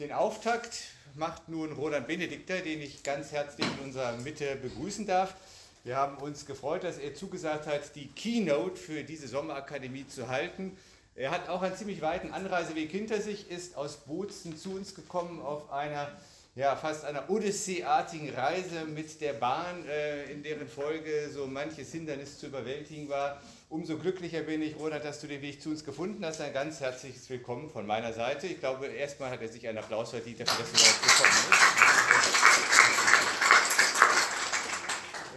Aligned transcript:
Den 0.00 0.12
Auftakt 0.12 0.78
macht 1.14 1.50
nun 1.50 1.72
Roland 1.72 2.06
Benedikter, 2.06 2.60
den 2.60 2.80
ich 2.80 3.02
ganz 3.02 3.32
herzlich 3.32 3.66
in 3.66 3.84
unserer 3.84 4.16
Mitte 4.16 4.56
begrüßen 4.56 5.04
darf. 5.04 5.34
Wir 5.84 5.98
haben 5.98 6.16
uns 6.22 6.46
gefreut, 6.46 6.84
dass 6.84 6.96
er 6.96 7.14
zugesagt 7.14 7.66
hat, 7.66 7.94
die 7.94 8.06
Keynote 8.06 8.76
für 8.76 9.04
diese 9.04 9.28
Sommerakademie 9.28 10.06
zu 10.08 10.28
halten. 10.28 10.74
Er 11.14 11.30
hat 11.30 11.50
auch 11.50 11.60
einen 11.60 11.76
ziemlich 11.76 12.00
weiten 12.00 12.32
Anreiseweg 12.32 12.90
hinter 12.90 13.20
sich, 13.20 13.50
ist 13.50 13.76
aus 13.76 13.98
Bozen 13.98 14.56
zu 14.56 14.70
uns 14.70 14.94
gekommen 14.94 15.42
auf 15.42 15.70
einer 15.70 16.10
ja, 16.56 16.76
fast 16.76 17.04
einer 17.04 17.28
Odyssee-artigen 17.28 18.30
Reise 18.30 18.86
mit 18.86 19.20
der 19.20 19.34
Bahn, 19.34 19.86
äh, 19.86 20.32
in 20.32 20.42
deren 20.42 20.68
Folge 20.68 21.28
so 21.30 21.46
manches 21.46 21.92
Hindernis 21.92 22.38
zu 22.38 22.46
überwältigen 22.46 23.10
war. 23.10 23.40
Umso 23.70 23.96
glücklicher 23.98 24.42
bin 24.42 24.60
ich, 24.62 24.76
Roland, 24.76 25.04
dass 25.04 25.20
du 25.20 25.28
den 25.28 25.40
Weg 25.42 25.62
zu 25.62 25.70
uns 25.70 25.84
gefunden 25.84 26.24
hast. 26.24 26.40
Ein 26.40 26.52
ganz 26.52 26.80
herzliches 26.80 27.30
Willkommen 27.30 27.70
von 27.70 27.86
meiner 27.86 28.12
Seite. 28.12 28.48
Ich 28.48 28.58
glaube, 28.58 28.88
erstmal 28.88 29.30
hat 29.30 29.40
er 29.40 29.48
sich 29.48 29.66
einen 29.68 29.78
Applaus 29.78 30.10
verdient 30.10 30.40
dafür, 30.40 30.64
dass 30.64 30.72
du 30.72 30.78
überhaupt 30.78 31.02
gekommen 31.04 31.30
bist. 31.48 31.60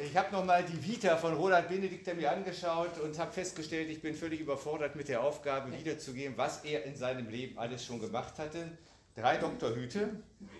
Ich 0.09 0.17
habe 0.17 0.31
nochmal 0.31 0.65
die 0.65 0.83
Vita 0.83 1.15
von 1.15 1.35
Roland 1.35 1.69
Benedikter 1.69 2.15
mir 2.15 2.31
angeschaut 2.31 2.99
und 3.03 3.19
habe 3.19 3.31
festgestellt, 3.31 3.91
ich 3.91 4.01
bin 4.01 4.15
völlig 4.15 4.39
überfordert 4.39 4.95
mit 4.95 5.09
der 5.09 5.21
Aufgabe, 5.21 5.71
wiederzugeben, 5.77 6.35
was 6.35 6.65
er 6.65 6.85
in 6.85 6.95
seinem 6.95 7.29
Leben 7.29 7.59
alles 7.59 7.85
schon 7.85 8.01
gemacht 8.01 8.39
hatte 8.39 8.67
drei 9.15 9.37
Doktorhüte, 9.37 10.09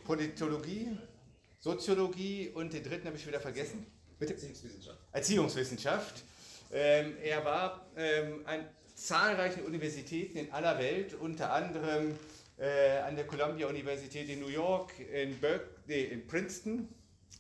Politologie, 0.06 0.96
Soziologie 1.60 2.50
und 2.54 2.74
den 2.74 2.84
dritten 2.84 3.08
habe 3.08 3.18
ich 3.18 3.26
wieder 3.26 3.40
vergessen. 3.40 3.86
Bitte? 4.20 4.34
Erziehungswissenschaft. 4.34 5.00
Erziehungswissenschaft. 5.12 6.24
Ähm, 6.74 7.14
er 7.22 7.46
war 7.46 7.86
ähm, 7.96 8.42
an 8.46 8.66
zahlreichen 8.96 9.64
Universitäten 9.64 10.38
in 10.38 10.52
aller 10.52 10.80
Welt, 10.80 11.14
unter 11.14 11.54
anderem 11.54 12.18
äh, 12.58 12.98
an 13.00 13.16
der 13.16 13.28
Columbia 13.28 13.68
Universität 13.68 14.28
in 14.30 14.40
New 14.40 14.48
York, 14.48 14.92
in, 15.00 15.40
Berkeley, 15.40 16.06
in 16.06 16.26
Princeton, 16.26 16.88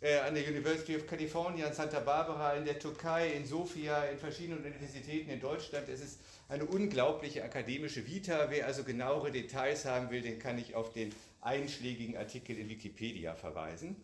äh, 0.01 0.19
an 0.19 0.35
der 0.35 0.47
University 0.47 0.95
of 0.95 1.07
California 1.07 1.65
in 1.65 1.73
Santa 1.73 1.99
Barbara, 1.99 2.53
in 2.53 2.65
der 2.65 2.77
Türkei, 2.77 3.29
in 3.33 3.45
Sofia, 3.45 4.03
in 4.05 4.19
verschiedenen 4.19 4.63
Universitäten 4.63 5.31
in 5.31 5.39
Deutschland. 5.39 5.89
Es 5.89 6.01
ist 6.01 6.19
eine 6.49 6.65
unglaubliche 6.65 7.43
akademische 7.43 8.05
Vita. 8.05 8.47
Wer 8.49 8.67
also 8.67 8.83
genauere 8.83 9.31
Details 9.31 9.85
haben 9.85 10.11
will, 10.11 10.21
den 10.21 10.37
kann 10.37 10.59
ich 10.59 10.75
auf 10.75 10.93
den 10.93 11.11
einschlägigen 11.41 12.17
Artikel 12.17 12.57
in 12.57 12.69
Wikipedia 12.69 13.33
verweisen. 13.33 13.95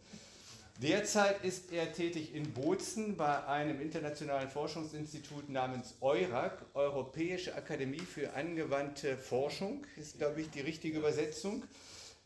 Derzeit 0.81 1.43
ist 1.43 1.73
er 1.73 1.91
tätig 1.91 2.33
in 2.33 2.53
Bozen 2.53 3.17
bei 3.17 3.45
einem 3.47 3.81
internationalen 3.81 4.49
Forschungsinstitut 4.49 5.49
namens 5.49 5.95
EURAC, 5.99 6.53
Europäische 6.73 7.53
Akademie 7.53 7.99
für 7.99 8.31
angewandte 8.33 9.17
Forschung, 9.17 9.85
ist, 9.97 10.19
glaube 10.19 10.39
ich, 10.39 10.49
die 10.51 10.61
richtige 10.61 10.99
Übersetzung, 10.99 11.65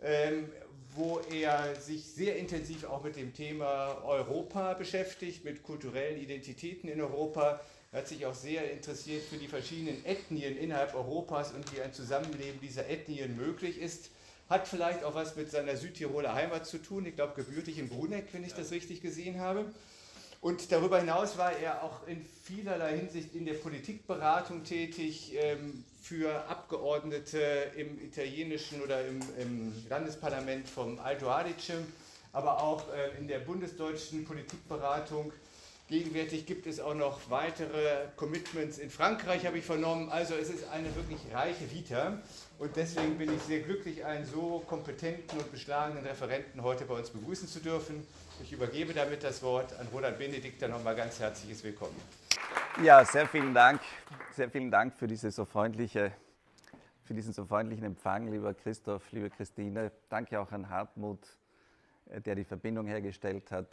ähm, 0.04 0.50
wo 0.96 1.20
er 1.32 1.74
sich 1.82 2.06
sehr 2.06 2.38
intensiv 2.38 2.84
auch 2.84 3.04
mit 3.04 3.16
dem 3.16 3.34
Thema 3.34 4.04
Europa 4.06 4.76
beschäftigt, 4.76 5.44
mit 5.44 5.64
kulturellen 5.64 6.22
Identitäten 6.22 6.90
in 6.90 7.02
Europa, 7.02 7.60
er 7.92 8.00
hat 8.02 8.08
sich 8.08 8.24
auch 8.28 8.36
sehr 8.36 8.72
interessiert 8.72 9.24
für 9.24 9.38
die 9.38 9.48
verschiedenen 9.48 10.06
Ethnien 10.06 10.56
innerhalb 10.58 10.94
Europas 10.94 11.54
und 11.54 11.76
wie 11.76 11.82
ein 11.82 11.92
Zusammenleben 11.92 12.60
dieser 12.62 12.88
Ethnien 12.88 13.36
möglich 13.36 13.80
ist. 13.80 14.12
Hat 14.50 14.68
vielleicht 14.68 15.04
auch 15.04 15.16
was 15.16 15.36
mit 15.36 15.50
seiner 15.50 15.78
Südtiroler 15.78 16.34
Heimat 16.34 16.66
zu 16.66 16.78
tun. 16.78 17.06
Ich 17.06 17.16
glaube, 17.16 17.34
gebürtig 17.36 17.80
in 17.80 17.90
Bruneck, 17.90 18.28
wenn 18.34 18.44
ich 18.44 18.54
das 18.54 18.72
richtig 18.72 19.02
gesehen 19.02 19.40
habe. 19.40 19.66
Und 20.42 20.72
darüber 20.72 21.00
hinaus 21.00 21.38
war 21.38 21.54
er 21.54 21.84
auch 21.84 22.06
in 22.06 22.26
vielerlei 22.44 22.98
Hinsicht 22.98 23.34
in 23.34 23.46
der 23.46 23.54
Politikberatung 23.54 24.66
tätig, 24.66 25.34
ähm, 25.36 25.86
für 26.02 26.50
Abgeordnete 26.50 27.72
im 27.78 27.98
italienischen 28.04 28.82
oder 28.82 29.08
im, 29.08 29.22
im 29.40 29.74
Landesparlament 29.88 30.68
vom 30.68 31.00
Alto 31.00 31.30
Adige, 31.30 31.78
aber 32.34 32.62
auch 32.62 32.84
äh, 32.94 33.18
in 33.18 33.30
der 33.30 33.40
bundesdeutschen 33.40 34.26
Politikberatung 34.26 35.32
Gegenwärtig 35.90 36.46
gibt 36.46 36.66
es 36.66 36.80
auch 36.80 36.94
noch 36.94 37.20
weitere 37.30 38.08
Commitments 38.16 38.78
in 38.78 38.90
Frankreich, 38.90 39.46
habe 39.46 39.58
ich 39.58 39.66
vernommen. 39.66 40.10
Also 40.10 40.34
es 40.34 40.50
ist 40.50 40.70
eine 40.70 40.96
wirklich 40.96 41.20
reiche 41.34 41.70
Vita. 41.70 42.20
Und 42.60 42.76
deswegen 42.76 43.18
bin 43.18 43.34
ich 43.34 43.42
sehr 43.42 43.62
glücklich, 43.62 44.06
einen 44.06 44.26
so 44.26 44.64
kompetenten 44.68 45.38
und 45.40 45.52
beschlagenen 45.52 46.06
Referenten 46.06 46.62
heute 46.64 46.86
bei 46.86 46.94
uns 46.96 47.10
begrüßen 47.10 47.48
zu 47.48 47.60
dürfen. 47.60 48.06
Ich 48.42 48.54
übergebe 48.54 48.94
damit 48.94 49.24
das 49.24 49.42
Wort 49.42 49.78
an 49.80 49.88
Roland 49.92 50.18
Benedikt. 50.18 50.62
Dann 50.62 50.72
nochmal 50.72 50.96
ganz 50.96 51.20
herzliches 51.20 51.64
Willkommen. 51.64 51.96
Ja, 52.84 53.04
sehr 53.06 53.28
vielen 53.28 53.54
Dank. 53.54 53.82
Sehr 54.32 54.50
vielen 54.50 54.72
Dank 54.72 54.94
für, 54.94 55.08
diese 55.08 55.30
so 55.30 55.46
freundliche, 55.46 56.12
für 57.04 57.14
diesen 57.14 57.34
so 57.34 57.46
freundlichen 57.46 57.86
Empfang, 57.86 58.32
lieber 58.32 58.54
Christoph, 58.54 59.12
liebe 59.12 59.30
Christine. 59.30 59.92
Danke 60.10 60.40
auch 60.40 60.52
an 60.52 60.70
Hartmut, 60.70 61.20
äh, 62.10 62.22
der 62.22 62.36
die 62.36 62.44
Verbindung 62.44 62.88
hergestellt 62.88 63.52
hat. 63.52 63.68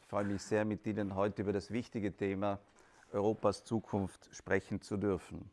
Ich 0.00 0.06
freue 0.06 0.24
mich 0.24 0.42
sehr, 0.42 0.64
mit 0.64 0.86
Ihnen 0.86 1.14
heute 1.14 1.42
über 1.42 1.52
das 1.52 1.70
wichtige 1.70 2.16
Thema 2.16 2.58
Europas 3.12 3.64
Zukunft 3.64 4.28
sprechen 4.32 4.80
zu 4.80 4.96
dürfen. 4.96 5.50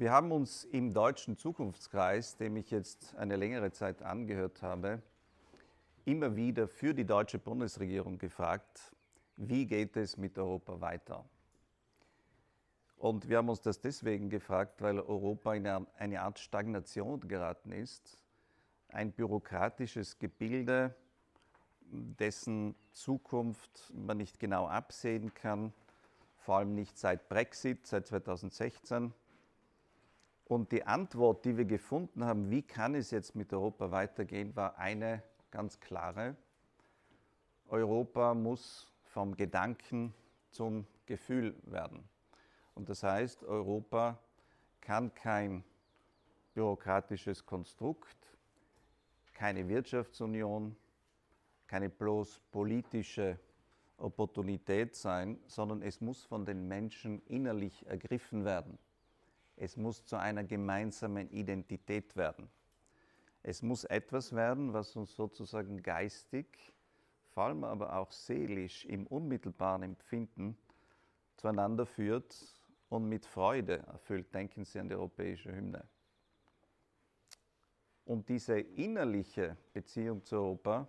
Wir 0.00 0.12
haben 0.12 0.32
uns 0.32 0.64
im 0.64 0.94
Deutschen 0.94 1.36
Zukunftskreis, 1.36 2.38
dem 2.38 2.56
ich 2.56 2.70
jetzt 2.70 3.14
eine 3.16 3.36
längere 3.36 3.70
Zeit 3.70 4.00
angehört 4.00 4.62
habe, 4.62 5.02
immer 6.06 6.36
wieder 6.36 6.68
für 6.68 6.94
die 6.94 7.04
deutsche 7.04 7.38
Bundesregierung 7.38 8.16
gefragt, 8.16 8.94
wie 9.36 9.66
geht 9.66 9.98
es 9.98 10.16
mit 10.16 10.38
Europa 10.38 10.80
weiter? 10.80 11.26
Und 12.96 13.28
wir 13.28 13.36
haben 13.36 13.50
uns 13.50 13.60
das 13.60 13.78
deswegen 13.78 14.30
gefragt, 14.30 14.80
weil 14.80 14.98
Europa 15.00 15.52
in 15.52 15.66
eine 15.66 16.22
Art 16.22 16.38
Stagnation 16.38 17.20
geraten 17.28 17.70
ist, 17.70 18.24
ein 18.88 19.12
bürokratisches 19.12 20.18
Gebilde, 20.18 20.94
dessen 21.90 22.74
Zukunft 22.92 23.92
man 23.94 24.16
nicht 24.16 24.40
genau 24.40 24.66
absehen 24.66 25.34
kann, 25.34 25.74
vor 26.38 26.56
allem 26.56 26.74
nicht 26.74 26.98
seit 26.98 27.28
Brexit, 27.28 27.86
seit 27.86 28.06
2016. 28.06 29.12
Und 30.50 30.72
die 30.72 30.84
Antwort, 30.84 31.44
die 31.44 31.56
wir 31.56 31.64
gefunden 31.64 32.24
haben, 32.24 32.50
wie 32.50 32.62
kann 32.62 32.96
es 32.96 33.12
jetzt 33.12 33.36
mit 33.36 33.52
Europa 33.52 33.92
weitergehen, 33.92 34.56
war 34.56 34.76
eine 34.78 35.22
ganz 35.52 35.78
klare. 35.78 36.34
Europa 37.68 38.34
muss 38.34 38.92
vom 39.04 39.36
Gedanken 39.36 40.12
zum 40.50 40.88
Gefühl 41.06 41.54
werden. 41.62 42.02
Und 42.74 42.88
das 42.88 43.04
heißt, 43.04 43.44
Europa 43.44 44.18
kann 44.80 45.14
kein 45.14 45.62
bürokratisches 46.54 47.46
Konstrukt, 47.46 48.36
keine 49.32 49.68
Wirtschaftsunion, 49.68 50.74
keine 51.68 51.88
bloß 51.88 52.40
politische 52.50 53.38
Opportunität 53.98 54.96
sein, 54.96 55.38
sondern 55.46 55.80
es 55.82 56.00
muss 56.00 56.24
von 56.24 56.44
den 56.44 56.66
Menschen 56.66 57.24
innerlich 57.26 57.86
ergriffen 57.86 58.44
werden. 58.44 58.80
Es 59.62 59.76
muss 59.76 60.06
zu 60.06 60.16
einer 60.16 60.42
gemeinsamen 60.42 61.30
Identität 61.30 62.16
werden. 62.16 62.48
Es 63.42 63.60
muss 63.60 63.84
etwas 63.84 64.34
werden, 64.34 64.72
was 64.72 64.96
uns 64.96 65.14
sozusagen 65.14 65.82
geistig, 65.82 66.46
vor 67.28 67.44
allem 67.44 67.64
aber 67.64 67.94
auch 67.94 68.10
seelisch 68.10 68.86
im 68.86 69.06
unmittelbaren 69.06 69.82
Empfinden 69.82 70.56
zueinander 71.36 71.84
führt 71.84 72.34
und 72.88 73.06
mit 73.06 73.26
Freude 73.26 73.80
erfüllt. 73.86 74.32
Denken 74.32 74.64
Sie 74.64 74.78
an 74.78 74.88
die 74.88 74.94
europäische 74.94 75.54
Hymne. 75.54 75.86
Und 78.06 78.30
diese 78.30 78.58
innerliche 78.58 79.58
Beziehung 79.74 80.24
zu 80.24 80.36
Europa, 80.36 80.88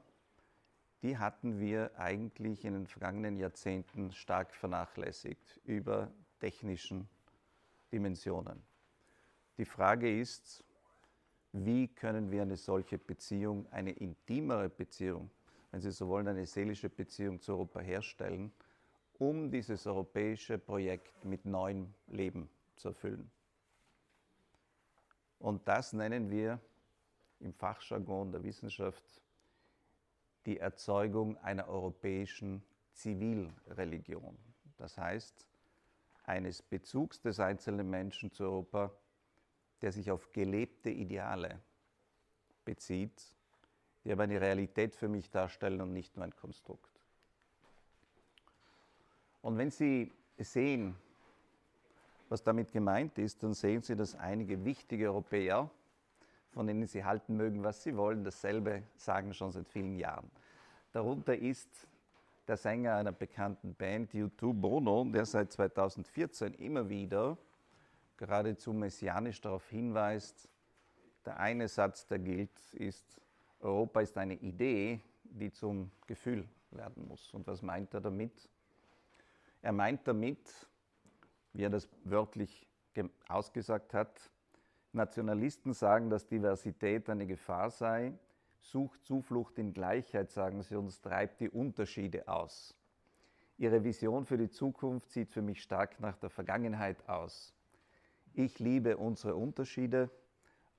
die 1.02 1.18
hatten 1.18 1.60
wir 1.60 1.92
eigentlich 2.00 2.64
in 2.64 2.74
den 2.74 2.88
vergangenen 2.88 3.36
Jahrzehnten 3.36 4.14
stark 4.14 4.56
vernachlässigt 4.56 5.60
über 5.66 6.10
technischen 6.40 7.10
Dimensionen. 7.92 8.64
Die 9.58 9.66
Frage 9.66 10.20
ist, 10.20 10.64
wie 11.52 11.88
können 11.88 12.32
wir 12.32 12.44
eine 12.44 12.56
solche 12.56 12.98
Beziehung, 12.98 13.68
eine 13.72 13.92
intimere 13.92 14.70
Beziehung, 14.70 15.30
wenn 15.72 15.82
Sie 15.82 15.92
so 15.92 16.08
wollen, 16.08 16.28
eine 16.28 16.46
seelische 16.46 16.90
Beziehung 16.90 17.42
zu 17.42 17.54
Europa 17.54 17.80
herstellen, 17.80 18.52
um 19.20 19.52
dieses 19.52 19.86
europäische 19.86 20.58
Projekt 20.58 21.24
mit 21.24 21.46
neuem 21.46 21.94
Leben 22.08 22.50
zu 22.76 22.90
erfüllen. 22.90 23.30
Und 25.40 25.68
das 25.68 25.94
nennen 25.94 26.30
wir 26.30 26.60
im 27.40 27.54
Fachjargon 27.54 28.32
der 28.32 28.44
Wissenschaft 28.44 29.04
die 30.46 30.60
Erzeugung 30.60 31.38
einer 31.38 31.68
europäischen 31.68 32.64
Zivilreligion. 32.94 34.38
Das 34.78 34.98
heißt, 34.98 35.46
eines 36.24 36.62
Bezugs 36.62 37.22
des 37.22 37.40
einzelnen 37.40 37.90
Menschen 37.90 38.32
zu 38.32 38.44
Europa, 38.44 38.92
der 39.82 39.92
sich 39.92 40.12
auf 40.12 40.32
gelebte 40.32 40.90
Ideale 40.90 41.60
bezieht, 42.66 43.36
die 44.04 44.12
aber 44.12 44.24
eine 44.24 44.40
Realität 44.40 44.96
für 44.96 45.08
mich 45.08 45.30
darstellen 45.30 45.82
und 45.82 45.94
nicht 45.94 46.16
nur 46.16 46.26
ein 46.26 46.36
Konstrukt. 46.36 46.90
Und 49.42 49.58
wenn 49.58 49.72
Sie 49.72 50.12
sehen, 50.38 50.96
was 52.30 52.44
damit 52.44 52.72
gemeint 52.72 53.18
ist, 53.18 53.44
dann 53.44 53.54
sehen 53.54 53.82
Sie, 53.82 53.96
dass 53.96 54.16
einige 54.16 54.64
wichtige 54.64 55.08
Europäer 55.08 55.70
von 56.52 56.68
denen 56.68 56.86
Sie 56.86 57.04
halten 57.04 57.38
mögen, 57.38 57.64
was 57.64 57.84
Sie 57.84 57.96
wollen, 57.96 58.24
dasselbe 58.24 58.84
sagen 58.96 59.34
schon 59.34 59.52
seit 59.52 59.68
vielen 59.70 59.96
Jahren. 59.96 60.30
Darunter 60.92 61.36
ist 61.36 61.88
der 62.48 62.58
Sänger 62.58 62.96
einer 62.96 63.12
bekannten 63.12 63.74
Band, 63.76 64.14
U2 64.14 64.54
Bono, 64.54 65.06
der 65.06 65.26
seit 65.26 65.52
2014 65.52 66.54
immer 66.56 66.90
wieder 66.90 67.38
geradezu 68.18 68.74
messianisch 68.74 69.42
darauf 69.42 69.68
hinweist, 69.70 70.50
der 71.26 71.40
eine 71.40 71.68
Satz, 71.68 72.06
der 72.08 72.20
gilt, 72.20 72.74
ist, 72.74 73.22
Europa 73.60 74.02
ist 74.02 74.18
eine 74.18 74.36
Idee, 74.36 75.00
die 75.24 75.52
zum 75.52 75.92
Gefühl 76.08 76.48
werden 76.72 77.08
muss. 77.08 77.34
Und 77.34 77.48
was 77.48 77.62
meint 77.62 77.94
er 77.94 78.02
damit? 78.02 78.50
Er 79.62 79.72
meint 79.72 80.08
damit, 80.08 80.68
wie 81.54 81.64
er 81.64 81.70
das 81.70 81.88
wörtlich 82.04 82.68
ausgesagt 83.28 83.94
hat, 83.94 84.32
Nationalisten 84.94 85.74
sagen, 85.74 86.10
dass 86.10 86.28
Diversität 86.28 87.10
eine 87.10 87.26
Gefahr 87.26 87.70
sei, 87.70 88.14
sucht 88.62 89.04
Zuflucht 89.04 89.58
in 89.58 89.74
Gleichheit, 89.74 90.32
sagen 90.32 90.62
sie 90.64 90.76
uns, 90.76 91.02
treibt 91.02 91.42
die 91.42 91.50
Unterschiede 91.50 92.28
aus. 92.28 92.78
Ihre 93.58 93.84
Vision 93.84 94.26
für 94.26 94.38
die 94.38 94.50
Zukunft 94.50 95.12
sieht 95.12 95.32
für 95.32 95.42
mich 95.42 95.62
stark 95.62 96.00
nach 96.00 96.18
der 96.18 96.30
Vergangenheit 96.30 97.08
aus. 97.08 97.54
Ich 98.34 98.60
liebe 98.60 98.98
unsere 98.98 99.36
Unterschiede, 99.36 100.10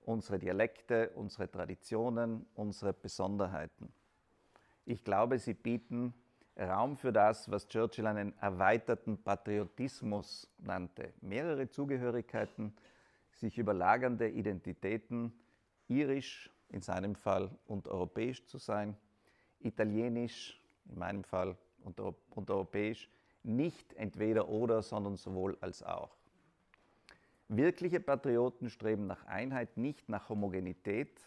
unsere 0.04 0.38
Dialekte, 0.38 1.10
unsere 1.14 1.50
Traditionen, 1.50 2.46
unsere 2.54 2.92
Besonderheiten. 2.92 3.92
Ich 4.84 5.04
glaube, 5.04 5.38
sie 5.38 5.54
bieten 5.54 6.14
Raum 6.58 6.96
für 6.96 7.12
das, 7.12 7.50
was 7.50 7.68
Churchill 7.68 8.06
einen 8.06 8.36
erweiterten 8.38 9.22
Patriotismus 9.22 10.50
nannte. 10.58 11.12
Mehrere 11.20 11.68
Zugehörigkeiten, 11.68 12.74
sich 13.30 13.58
überlagernde 13.58 14.28
Identitäten, 14.28 15.32
irisch 15.88 16.50
in 16.72 16.82
seinem 16.82 17.14
Fall 17.14 17.50
und 17.66 17.88
europäisch 17.88 18.44
zu 18.46 18.58
sein, 18.58 18.96
italienisch 19.60 20.60
in 20.88 20.98
meinem 20.98 21.24
Fall 21.24 21.56
und, 21.84 22.00
und 22.00 22.50
europäisch, 22.50 23.08
nicht 23.44 23.92
entweder 23.94 24.48
oder, 24.48 24.82
sondern 24.82 25.16
sowohl 25.16 25.56
als 25.60 25.82
auch. 25.82 26.16
Wirkliche 27.48 28.00
Patrioten 28.00 28.70
streben 28.70 29.06
nach 29.06 29.26
Einheit, 29.26 29.76
nicht 29.76 30.08
nach 30.08 30.28
Homogenität. 30.28 31.20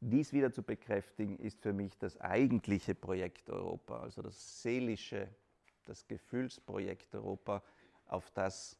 Dies 0.00 0.32
wieder 0.32 0.52
zu 0.52 0.62
bekräftigen, 0.62 1.38
ist 1.38 1.60
für 1.60 1.72
mich 1.72 1.96
das 1.98 2.20
eigentliche 2.20 2.94
Projekt 2.94 3.50
Europa, 3.50 4.00
also 4.00 4.22
das 4.22 4.62
seelische, 4.62 5.28
das 5.84 6.06
Gefühlsprojekt 6.08 7.14
Europa, 7.14 7.62
auf 8.06 8.30
das 8.32 8.76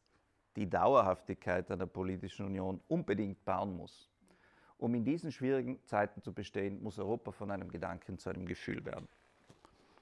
die 0.55 0.69
Dauerhaftigkeit 0.69 1.71
einer 1.71 1.87
politischen 1.87 2.47
Union 2.47 2.81
unbedingt 2.87 3.45
bauen 3.45 3.77
muss. 3.77 4.10
Um 4.81 4.95
in 4.95 5.05
diesen 5.05 5.31
schwierigen 5.31 5.79
Zeiten 5.85 6.23
zu 6.23 6.33
bestehen, 6.33 6.81
muss 6.81 6.97
Europa 6.97 7.31
von 7.31 7.51
einem 7.51 7.69
Gedanken 7.69 8.17
zu 8.17 8.31
einem 8.31 8.47
Gefühl 8.47 8.83
werden. 8.83 9.07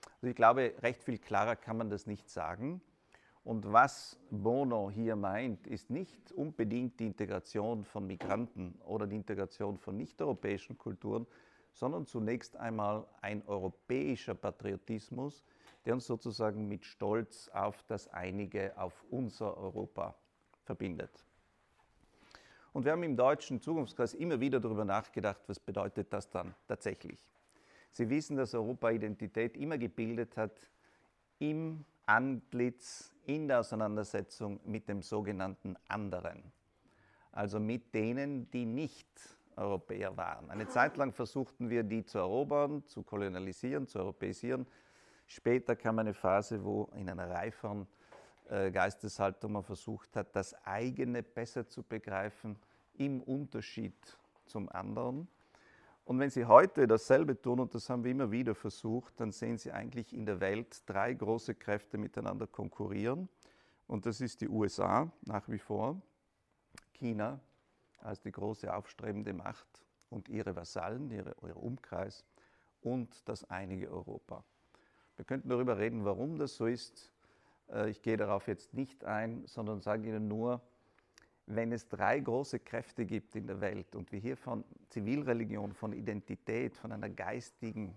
Also 0.05 0.27
ich 0.27 0.35
glaube, 0.35 0.73
recht 0.81 1.03
viel 1.03 1.17
klarer 1.17 1.57
kann 1.57 1.75
man 1.75 1.89
das 1.89 2.07
nicht 2.07 2.29
sagen. 2.29 2.79
Und 3.43 3.73
was 3.73 4.17
Bono 4.31 4.89
hier 4.89 5.17
meint, 5.17 5.67
ist 5.67 5.89
nicht 5.89 6.31
unbedingt 6.31 6.97
die 7.01 7.07
Integration 7.07 7.83
von 7.83 8.07
Migranten 8.07 8.73
oder 8.85 9.05
die 9.05 9.17
Integration 9.17 9.77
von 9.77 9.97
nicht-europäischen 9.97 10.77
Kulturen, 10.77 11.27
sondern 11.73 12.05
zunächst 12.05 12.55
einmal 12.55 13.05
ein 13.19 13.45
europäischer 13.47 14.33
Patriotismus, 14.33 15.43
der 15.85 15.93
uns 15.93 16.05
sozusagen 16.05 16.69
mit 16.69 16.85
Stolz 16.85 17.49
auf 17.49 17.83
das 17.83 18.07
Einige, 18.07 18.77
auf 18.77 19.03
unser 19.09 19.57
Europa 19.57 20.15
verbindet. 20.63 21.25
Und 22.79 22.85
wir 22.85 22.93
haben 22.93 23.03
im 23.03 23.17
deutschen 23.17 23.59
Zukunftskreis 23.59 24.13
immer 24.13 24.39
wieder 24.39 24.57
darüber 24.61 24.85
nachgedacht, 24.85 25.41
was 25.47 25.59
bedeutet 25.59 26.13
das 26.13 26.29
dann 26.29 26.55
tatsächlich. 26.65 27.19
Sie 27.91 28.09
wissen, 28.09 28.37
dass 28.37 28.53
Europa 28.53 28.89
Identität 28.89 29.57
immer 29.57 29.77
gebildet 29.77 30.37
hat 30.37 30.53
im 31.39 31.83
Antlitz 32.05 33.13
in 33.25 33.49
der 33.49 33.59
Auseinandersetzung 33.59 34.61
mit 34.63 34.87
dem 34.87 35.01
sogenannten 35.01 35.75
anderen, 35.89 36.41
also 37.33 37.59
mit 37.59 37.93
denen, 37.93 38.49
die 38.51 38.65
nicht 38.65 39.09
Europäer 39.57 40.15
waren. 40.15 40.49
Eine 40.49 40.69
Zeit 40.69 40.95
lang 40.95 41.11
versuchten 41.11 41.69
wir, 41.69 41.83
die 41.83 42.05
zu 42.05 42.19
erobern, 42.19 42.85
zu 42.85 43.03
kolonialisieren, 43.03 43.87
zu 43.87 43.99
europäisieren. 43.99 44.65
Später 45.27 45.75
kam 45.75 45.99
eine 45.99 46.13
Phase, 46.13 46.63
wo 46.63 46.89
in 46.95 47.09
einer 47.09 47.29
reiferen 47.29 47.87
äh, 48.49 48.71
Geisteshaltung 48.71 49.51
man 49.51 49.63
versucht 49.65 50.15
hat, 50.15 50.33
das 50.33 50.53
eigene 50.65 51.23
besser 51.23 51.67
zu 51.67 51.83
begreifen 51.83 52.55
im 52.99 53.21
Unterschied 53.21 53.95
zum 54.45 54.69
anderen. 54.69 55.27
Und 56.05 56.19
wenn 56.19 56.29
Sie 56.29 56.45
heute 56.45 56.87
dasselbe 56.87 57.39
tun, 57.39 57.59
und 57.59 57.73
das 57.75 57.89
haben 57.89 58.03
wir 58.03 58.11
immer 58.11 58.31
wieder 58.31 58.55
versucht, 58.55 59.19
dann 59.19 59.31
sehen 59.31 59.57
Sie 59.57 59.71
eigentlich 59.71 60.13
in 60.13 60.25
der 60.25 60.39
Welt 60.39 60.81
drei 60.87 61.13
große 61.13 61.55
Kräfte 61.55 61.97
miteinander 61.97 62.47
konkurrieren. 62.47 63.29
Und 63.87 64.05
das 64.05 64.21
ist 64.21 64.41
die 64.41 64.49
USA 64.49 65.11
nach 65.25 65.47
wie 65.49 65.59
vor, 65.59 66.01
China 66.93 67.39
als 68.01 68.21
die 68.21 68.31
große 68.31 68.73
aufstrebende 68.73 69.33
Macht 69.33 69.67
und 70.09 70.29
ihre 70.29 70.55
Vasallen, 70.55 71.11
ihre, 71.11 71.35
ihr 71.43 71.57
Umkreis 71.57 72.25
und 72.81 73.27
das 73.27 73.49
einige 73.49 73.91
Europa. 73.91 74.43
Wir 75.15 75.25
könnten 75.25 75.49
darüber 75.49 75.77
reden, 75.77 76.05
warum 76.05 76.37
das 76.37 76.55
so 76.55 76.65
ist. 76.65 77.11
Äh, 77.69 77.89
ich 77.89 78.01
gehe 78.01 78.17
darauf 78.17 78.47
jetzt 78.47 78.73
nicht 78.73 79.03
ein, 79.05 79.45
sondern 79.45 79.81
sage 79.81 80.07
Ihnen 80.07 80.27
nur, 80.27 80.61
wenn 81.49 81.71
es 81.71 81.87
drei 81.87 82.19
große 82.19 82.59
Kräfte 82.59 83.05
gibt 83.05 83.35
in 83.35 83.47
der 83.47 83.59
Welt 83.59 83.95
und 83.95 84.11
wir 84.11 84.19
hier 84.19 84.37
von 84.37 84.63
Zivilreligion, 84.89 85.73
von 85.73 85.93
Identität, 85.93 86.77
von 86.77 86.91
einer 86.91 87.09
geistigen, 87.09 87.95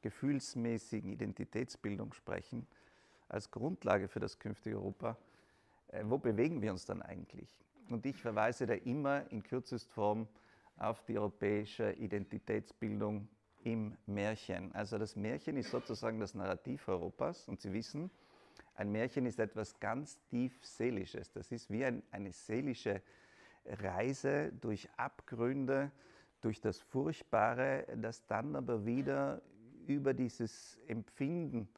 gefühlsmäßigen 0.00 1.12
Identitätsbildung 1.12 2.14
sprechen, 2.14 2.66
als 3.28 3.50
Grundlage 3.50 4.08
für 4.08 4.20
das 4.20 4.38
künftige 4.38 4.76
Europa, 4.76 5.18
äh, 5.88 6.04
wo 6.06 6.16
bewegen 6.16 6.62
wir 6.62 6.72
uns 6.72 6.86
dann 6.86 7.02
eigentlich? 7.02 7.60
Und 7.90 8.06
ich 8.06 8.20
verweise 8.20 8.66
da 8.66 8.74
immer 8.74 9.30
in 9.30 9.42
kürzester 9.42 9.92
Form 9.92 10.26
auf 10.78 11.04
die 11.04 11.18
europäische 11.18 11.92
Identitätsbildung 11.92 13.28
im 13.64 13.94
Märchen. 14.06 14.74
Also 14.74 14.96
das 14.96 15.16
Märchen 15.16 15.58
ist 15.58 15.70
sozusagen 15.70 16.18
das 16.18 16.34
Narrativ 16.34 16.88
Europas 16.88 17.46
und 17.46 17.60
Sie 17.60 17.72
wissen, 17.72 18.10
ein 18.76 18.92
Märchen 18.92 19.26
ist 19.26 19.38
etwas 19.38 19.78
ganz 19.80 20.20
tief 20.26 20.64
Seelisches. 20.64 21.32
Das 21.32 21.50
ist 21.50 21.70
wie 21.70 21.84
ein, 21.84 22.02
eine 22.10 22.32
seelische 22.32 23.02
Reise 23.64 24.52
durch 24.60 24.88
Abgründe, 24.96 25.90
durch 26.40 26.60
das 26.60 26.78
Furchtbare, 26.78 27.86
das 27.96 28.26
dann 28.26 28.54
aber 28.54 28.84
wieder 28.84 29.42
über 29.86 30.14
dieses 30.14 30.78
Empfinden 30.86 31.68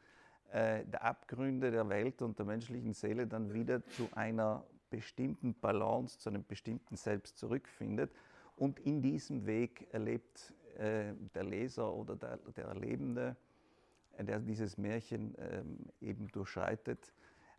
äh, 0.50 0.84
der 0.84 1.04
Abgründe 1.04 1.70
der 1.70 1.88
Welt 1.88 2.20
und 2.22 2.38
der 2.38 2.46
menschlichen 2.46 2.92
Seele 2.92 3.26
dann 3.26 3.52
wieder 3.52 3.84
zu 3.86 4.08
einer 4.14 4.64
bestimmten 4.90 5.54
Balance, 5.54 6.18
zu 6.18 6.30
einem 6.30 6.44
bestimmten 6.44 6.96
Selbst 6.96 7.38
zurückfindet. 7.38 8.10
Und 8.56 8.80
in 8.80 9.02
diesem 9.02 9.46
Weg 9.46 9.86
erlebt 9.92 10.52
äh, 10.76 11.12
der 11.34 11.44
Leser 11.44 11.92
oder 11.92 12.16
der, 12.16 12.38
der 12.56 12.64
Erlebende 12.64 13.36
der 14.26 14.40
dieses 14.40 14.78
Märchen 14.78 15.34
ähm, 15.38 15.78
eben 16.00 16.28
durchschreitet, 16.28 17.12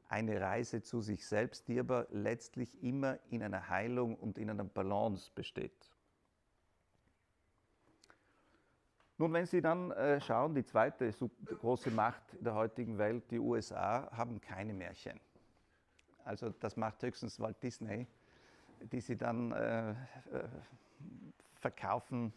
eine 0.08 0.42
Reise 0.42 0.82
zu 0.82 1.02
sich 1.02 1.26
selbst, 1.26 1.68
die 1.68 1.80
aber 1.80 2.08
letztlich 2.12 2.82
immer 2.84 3.20
in 3.30 3.44
einer 3.44 3.70
Heilung 3.70 4.16
und 4.16 4.38
in 4.38 4.50
einer 4.50 4.64
Balance 4.64 5.32
besteht. 5.34 5.92
Nun, 9.18 9.34
wenn 9.34 9.46
Sie 9.46 9.62
dann 9.62 9.92
äh, 9.92 10.20
schauen, 10.22 10.56
die 10.56 10.64
zweite 10.64 11.12
große 11.60 11.92
Macht 11.92 12.24
der 12.40 12.56
heutigen 12.56 12.98
Welt, 12.98 13.30
die 13.30 13.40
USA, 13.40 14.10
haben 14.12 14.40
keine 14.40 14.74
Märchen. 14.74 15.20
Also 16.24 16.52
das 16.52 16.78
macht 16.78 17.02
höchstens 17.04 17.40
Walt 17.40 17.62
Disney, 17.62 18.08
die 18.80 19.02
sie 19.02 19.18
dann 19.18 19.52
äh, 19.52 19.92
äh, 19.92 19.96
verkaufen 21.56 22.32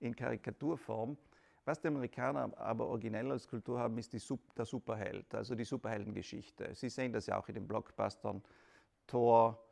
in 0.00 0.14
Karikaturform. 0.14 1.16
Was 1.64 1.80
die 1.80 1.88
Amerikaner 1.88 2.50
aber 2.58 2.86
originell 2.86 3.30
als 3.30 3.46
Kultur 3.46 3.78
haben, 3.78 3.98
ist 3.98 4.12
die, 4.12 4.22
der 4.56 4.64
Superheld, 4.64 5.34
also 5.34 5.54
die 5.54 5.64
Superheldengeschichte. 5.64 6.74
Sie 6.74 6.88
sehen 6.88 7.12
das 7.12 7.26
ja 7.26 7.38
auch 7.38 7.48
in 7.48 7.54
den 7.54 7.68
Blockbustern. 7.68 8.42
Thor, 9.06 9.62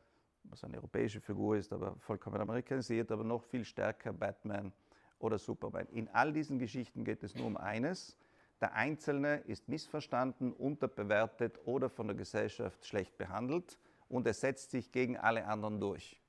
was 0.44 0.64
eine 0.64 0.76
europäische 0.76 1.20
Figur 1.20 1.56
ist, 1.56 1.72
aber 1.72 1.96
vollkommen 1.96 2.40
amerikanisiert, 2.40 3.10
aber 3.10 3.24
noch 3.24 3.42
viel 3.42 3.64
stärker 3.64 4.12
Batman 4.12 4.72
oder 5.18 5.38
Superman. 5.38 5.86
In 5.88 6.08
all 6.08 6.32
diesen 6.32 6.58
Geschichten 6.58 7.04
geht 7.04 7.22
es 7.22 7.34
nur 7.34 7.46
um 7.46 7.56
eines. 7.56 8.16
Der 8.60 8.74
Einzelne 8.74 9.38
ist 9.46 9.68
missverstanden, 9.68 10.52
unterbewertet 10.52 11.58
oder 11.64 11.88
von 11.88 12.08
der 12.08 12.16
Gesellschaft 12.16 12.84
schlecht 12.84 13.16
behandelt 13.16 13.78
und 14.08 14.26
er 14.26 14.34
setzt 14.34 14.72
sich 14.72 14.90
gegen 14.90 15.16
alle 15.16 15.46
anderen 15.46 15.80
durch. 15.80 16.20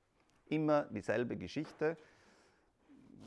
Immer 0.46 0.84
dieselbe 0.84 1.36
Geschichte 1.36 1.96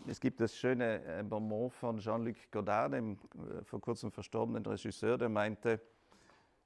es 0.07 0.19
gibt 0.19 0.41
das 0.41 0.55
schöne 0.55 1.03
äh, 1.05 1.23
Bonbon 1.23 1.69
von 1.69 1.99
Jean-Luc 1.99 2.35
Godard, 2.51 2.93
dem 2.93 3.13
äh, 3.13 3.63
vor 3.63 3.79
kurzem 3.79 4.11
verstorbenen 4.11 4.65
Regisseur, 4.65 5.17
der 5.17 5.29
meinte, 5.29 5.79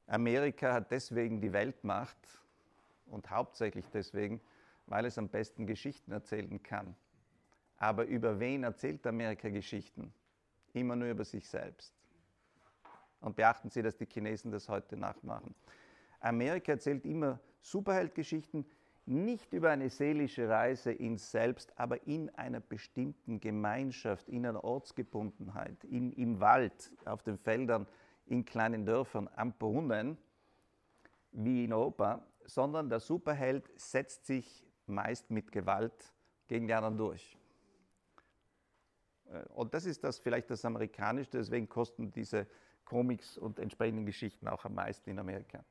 Amerika 0.08 0.74
hat 0.74 0.92
deswegen 0.92 1.42
die 1.42 1.52
Weltmacht 1.52 2.18
und 3.08 3.30
hauptsächlich 3.30 3.86
deswegen, 3.94 4.42
weil 4.86 5.06
es 5.06 5.18
am 5.18 5.28
besten 5.28 5.68
Geschichten 5.68 6.12
erzählen 6.12 6.62
kann. 6.64 6.96
Aber 7.78 8.06
über 8.06 8.40
wen 8.40 8.64
erzählt 8.64 9.06
Amerika 9.06 9.50
Geschichten? 9.50 10.14
Immer 10.74 10.96
nur 10.96 11.10
über 11.10 11.26
sich 11.26 11.48
selbst. 11.48 11.94
Und 13.20 13.36
beachten 13.36 13.70
Sie, 13.70 13.82
dass 13.82 13.98
die 13.98 14.06
Chinesen 14.06 14.52
das 14.52 14.70
heute 14.70 14.96
nachmachen. 14.96 15.54
Amerika 16.20 16.72
erzählt 16.72 17.06
immer 17.06 17.40
Superheldgeschichten, 17.62 18.66
nicht 19.08 19.54
über 19.54 19.70
eine 19.70 19.90
seelische 19.90 20.50
Reise 20.50 20.92
ins 20.92 21.32
Selbst, 21.32 21.78
aber 21.80 22.06
in 22.06 22.30
einer 22.36 22.60
bestimmten 22.60 23.40
Gemeinschaft, 23.40 24.28
in 24.28 24.46
einer 24.46 24.64
Ortsgebundenheit, 24.64 25.84
in, 25.86 26.12
im 26.12 26.40
Wald, 26.40 26.92
auf 27.06 27.24
den 27.24 27.38
Feldern, 27.38 27.88
in 28.26 28.44
kleinen 28.44 28.86
Dörfern, 28.86 29.30
am 29.36 29.54
Brunnen, 29.54 30.18
wie 31.32 31.64
in 31.64 31.74
Europa, 31.74 32.26
sondern 32.46 32.90
der 32.90 33.00
Superheld 33.00 33.72
setzt 33.76 34.26
sich 34.26 34.66
meist 34.86 35.30
mit 35.32 35.52
Gewalt 35.52 36.14
gegen 36.48 36.68
die 36.68 36.74
anderen 36.74 36.98
durch. 36.98 37.38
Äh, 39.32 39.44
und 39.54 39.74
das 39.74 39.86
ist 39.86 40.04
das 40.04 40.20
vielleicht 40.20 40.50
das 40.50 40.66
Amerikanische, 40.66 41.32
deswegen 41.32 41.70
kosten 41.70 42.12
diese 42.12 42.48
Comics 42.84 43.38
und 43.38 43.60
entsprechenden 43.60 44.06
Geschichten 44.06 44.48
auch 44.48 44.66
am 44.66 44.76
meisten 44.76 45.10
in 45.10 45.20
Amerika. 45.20 45.64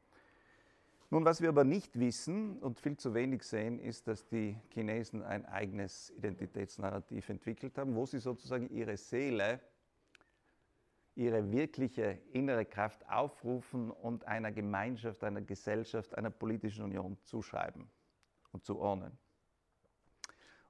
Nun, 1.08 1.24
was 1.24 1.40
wir 1.40 1.50
aber 1.50 1.62
nicht 1.62 1.98
wissen 2.00 2.58
und 2.58 2.80
viel 2.80 2.96
zu 2.96 3.14
wenig 3.14 3.44
sehen, 3.44 3.78
ist, 3.78 4.08
dass 4.08 4.26
die 4.26 4.58
Chinesen 4.70 5.22
ein 5.22 5.46
eigenes 5.46 6.10
Identitätsnarrativ 6.10 7.28
entwickelt 7.28 7.78
haben, 7.78 7.94
wo 7.94 8.06
sie 8.06 8.18
sozusagen 8.18 8.68
ihre 8.70 8.96
Seele, 8.96 9.60
ihre 11.14 11.52
wirkliche 11.52 12.18
innere 12.32 12.64
Kraft 12.64 13.08
aufrufen 13.08 13.92
und 13.92 14.24
einer 14.24 14.50
Gemeinschaft, 14.50 15.22
einer 15.22 15.42
Gesellschaft, 15.42 16.16
einer 16.18 16.30
politischen 16.30 16.82
Union 16.84 17.16
zuschreiben 17.22 17.88
und 18.52 18.64
zuordnen. 18.64 19.16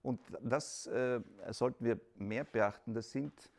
Und 0.02 0.20
das 0.42 0.86
äh, 0.86 1.20
sollten 1.48 1.84
wir 1.84 1.98
mehr 2.14 2.44
beachten. 2.44 2.92
Das 2.92 3.10
sind 3.10 3.50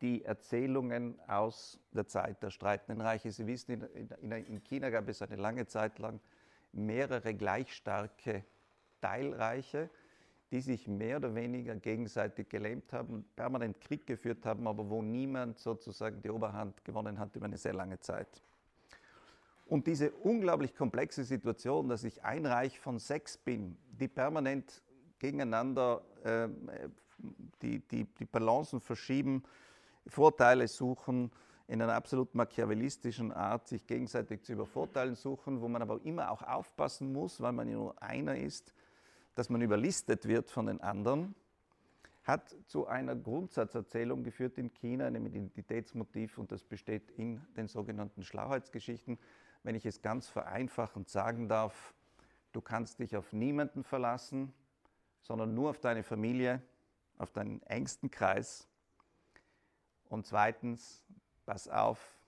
die 0.00 0.24
Erzählungen 0.24 1.18
aus 1.26 1.78
der 1.92 2.06
Zeit 2.06 2.42
der 2.42 2.50
streitenden 2.50 3.00
Reiche. 3.00 3.32
Sie 3.32 3.46
wissen, 3.46 3.82
in, 3.82 4.08
in, 4.20 4.32
in 4.32 4.64
China 4.64 4.90
gab 4.90 5.08
es 5.08 5.22
eine 5.22 5.36
lange 5.36 5.66
Zeit 5.66 5.98
lang 5.98 6.20
mehrere 6.72 7.34
gleich 7.34 7.72
starke 7.72 8.44
Teilreiche, 9.00 9.88
die 10.50 10.60
sich 10.60 10.86
mehr 10.86 11.16
oder 11.16 11.34
weniger 11.34 11.74
gegenseitig 11.76 12.48
gelähmt 12.48 12.92
haben, 12.92 13.24
permanent 13.34 13.80
Krieg 13.80 14.06
geführt 14.06 14.44
haben, 14.46 14.66
aber 14.66 14.88
wo 14.88 15.02
niemand 15.02 15.58
sozusagen 15.58 16.22
die 16.22 16.30
Oberhand 16.30 16.84
gewonnen 16.84 17.18
hat 17.18 17.34
über 17.34 17.46
eine 17.46 17.56
sehr 17.56 17.74
lange 17.74 17.98
Zeit. 17.98 18.42
Und 19.66 19.88
diese 19.88 20.12
unglaublich 20.12 20.76
komplexe 20.76 21.24
Situation, 21.24 21.88
dass 21.88 22.04
ich 22.04 22.22
ein 22.22 22.46
Reich 22.46 22.78
von 22.78 23.00
sechs 23.00 23.36
bin, 23.36 23.76
die 23.88 24.06
permanent 24.06 24.82
gegeneinander 25.18 26.02
äh, 26.22 26.48
die, 27.62 27.80
die, 27.80 28.04
die 28.04 28.24
Balancen 28.24 28.80
verschieben, 28.80 29.42
Vorteile 30.06 30.68
suchen, 30.68 31.30
in 31.68 31.82
einer 31.82 31.94
absolut 31.94 32.34
machiavellistischen 32.34 33.32
Art 33.32 33.66
sich 33.66 33.86
gegenseitig 33.86 34.42
zu 34.42 34.52
übervorteilen 34.52 35.16
suchen, 35.16 35.60
wo 35.60 35.68
man 35.68 35.82
aber 35.82 36.00
immer 36.04 36.30
auch 36.30 36.42
aufpassen 36.42 37.12
muss, 37.12 37.40
weil 37.40 37.52
man 37.52 37.68
ja 37.68 37.74
nur 37.74 38.00
einer 38.00 38.36
ist, 38.36 38.72
dass 39.34 39.50
man 39.50 39.60
überlistet 39.60 40.26
wird 40.26 40.48
von 40.50 40.66
den 40.66 40.80
anderen, 40.80 41.34
hat 42.22 42.56
zu 42.66 42.86
einer 42.86 43.14
Grundsatzerzählung 43.14 44.22
geführt 44.22 44.58
in 44.58 44.72
China, 44.74 45.06
einem 45.06 45.26
Identitätsmotiv, 45.26 46.38
und 46.38 46.50
das 46.50 46.64
besteht 46.64 47.10
in 47.12 47.40
den 47.56 47.68
sogenannten 47.68 48.22
Schlauheitsgeschichten. 48.22 49.18
Wenn 49.62 49.74
ich 49.74 49.86
es 49.86 50.02
ganz 50.02 50.28
vereinfachend 50.28 51.08
sagen 51.08 51.48
darf, 51.48 51.94
du 52.52 52.60
kannst 52.60 52.98
dich 53.00 53.16
auf 53.16 53.32
niemanden 53.32 53.84
verlassen, 53.84 54.52
sondern 55.20 55.54
nur 55.54 55.70
auf 55.70 55.80
deine 55.80 56.02
Familie, 56.02 56.62
auf 57.18 57.32
deinen 57.32 57.62
engsten 57.62 58.10
Kreis 58.10 58.68
und 60.08 60.26
zweitens, 60.26 61.04
pass 61.44 61.68
auf, 61.68 62.20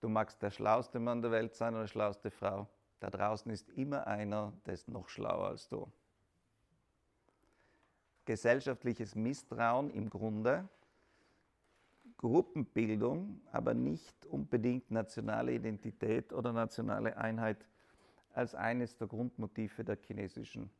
du 0.00 0.08
magst 0.08 0.42
der 0.42 0.50
schlauste 0.50 0.98
Mann 0.98 1.22
der 1.22 1.30
Welt 1.30 1.54
sein 1.54 1.74
oder 1.74 1.86
schlauste 1.86 2.30
Frau. 2.30 2.68
Da 3.00 3.10
draußen 3.10 3.50
ist 3.50 3.70
immer 3.70 4.06
einer, 4.06 4.52
der 4.66 4.74
ist 4.74 4.88
noch 4.88 5.08
schlauer 5.08 5.48
als 5.48 5.68
du. 5.68 5.90
Gesellschaftliches 8.26 9.14
Misstrauen 9.14 9.90
im 9.90 10.10
Grunde, 10.10 10.68
Gruppenbildung, 12.18 13.40
aber 13.50 13.72
nicht 13.72 14.26
unbedingt 14.26 14.90
nationale 14.90 15.54
Identität 15.54 16.32
oder 16.32 16.52
nationale 16.52 17.16
Einheit 17.16 17.66
als 18.34 18.54
eines 18.54 18.96
der 18.96 19.06
Grundmotive 19.06 19.82
der 19.84 19.96
chinesischen 19.96 20.70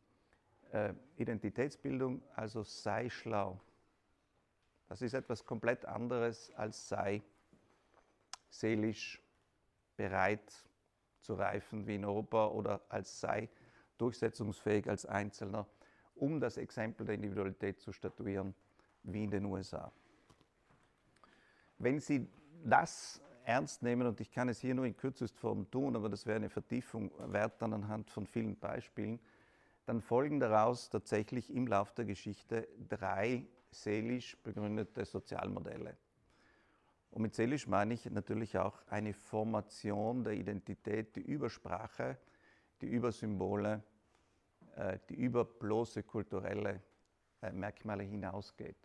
äh, 0.72 0.92
Identitätsbildung, 1.16 2.22
also 2.36 2.62
sei 2.62 3.08
schlau. 3.08 3.58
Das 4.90 5.02
ist 5.02 5.14
etwas 5.14 5.46
komplett 5.46 5.84
anderes 5.84 6.52
als 6.56 6.88
sei 6.88 7.22
seelisch 8.50 9.22
bereit 9.96 10.52
zu 11.20 11.34
reifen 11.34 11.86
wie 11.86 11.94
in 11.94 12.04
Europa 12.04 12.48
oder 12.48 12.80
als 12.88 13.20
sei 13.20 13.48
durchsetzungsfähig 13.98 14.90
als 14.90 15.06
Einzelner, 15.06 15.68
um 16.16 16.40
das 16.40 16.56
Exempel 16.56 17.06
der 17.06 17.14
Individualität 17.14 17.78
zu 17.78 17.92
statuieren 17.92 18.52
wie 19.04 19.22
in 19.22 19.30
den 19.30 19.44
USA. 19.44 19.92
Wenn 21.78 22.00
Sie 22.00 22.26
das 22.64 23.22
ernst 23.44 23.84
nehmen, 23.84 24.08
und 24.08 24.20
ich 24.20 24.32
kann 24.32 24.48
es 24.48 24.58
hier 24.58 24.74
nur 24.74 24.86
in 24.86 24.96
Kürzestform 24.96 25.70
tun, 25.70 25.94
aber 25.94 26.08
das 26.08 26.26
wäre 26.26 26.36
eine 26.36 26.50
Vertiefung 26.50 27.12
wert 27.32 27.62
dann 27.62 27.74
anhand 27.74 28.10
von 28.10 28.26
vielen 28.26 28.58
Beispielen, 28.58 29.20
dann 29.86 30.00
folgen 30.00 30.40
daraus 30.40 30.90
tatsächlich 30.90 31.54
im 31.54 31.68
Laufe 31.68 31.94
der 31.94 32.06
Geschichte 32.06 32.66
drei 32.88 33.46
seelisch 33.70 34.36
begründete 34.42 35.04
Sozialmodelle. 35.04 35.96
Und 37.10 37.22
mit 37.22 37.34
seelisch 37.34 37.66
meine 37.66 37.94
ich 37.94 38.04
natürlich 38.10 38.56
auch 38.56 38.80
eine 38.88 39.12
Formation 39.12 40.22
der 40.22 40.34
Identität, 40.34 41.16
die 41.16 41.22
über 41.22 41.50
Sprache, 41.50 42.18
die 42.80 42.86
über 42.86 43.10
Symbole, 43.10 43.82
äh, 44.76 44.98
die 45.08 45.14
über 45.14 45.44
bloße 45.44 46.02
kulturelle 46.04 46.80
äh, 47.42 47.52
Merkmale 47.52 48.04
hinausgeht. 48.04 48.76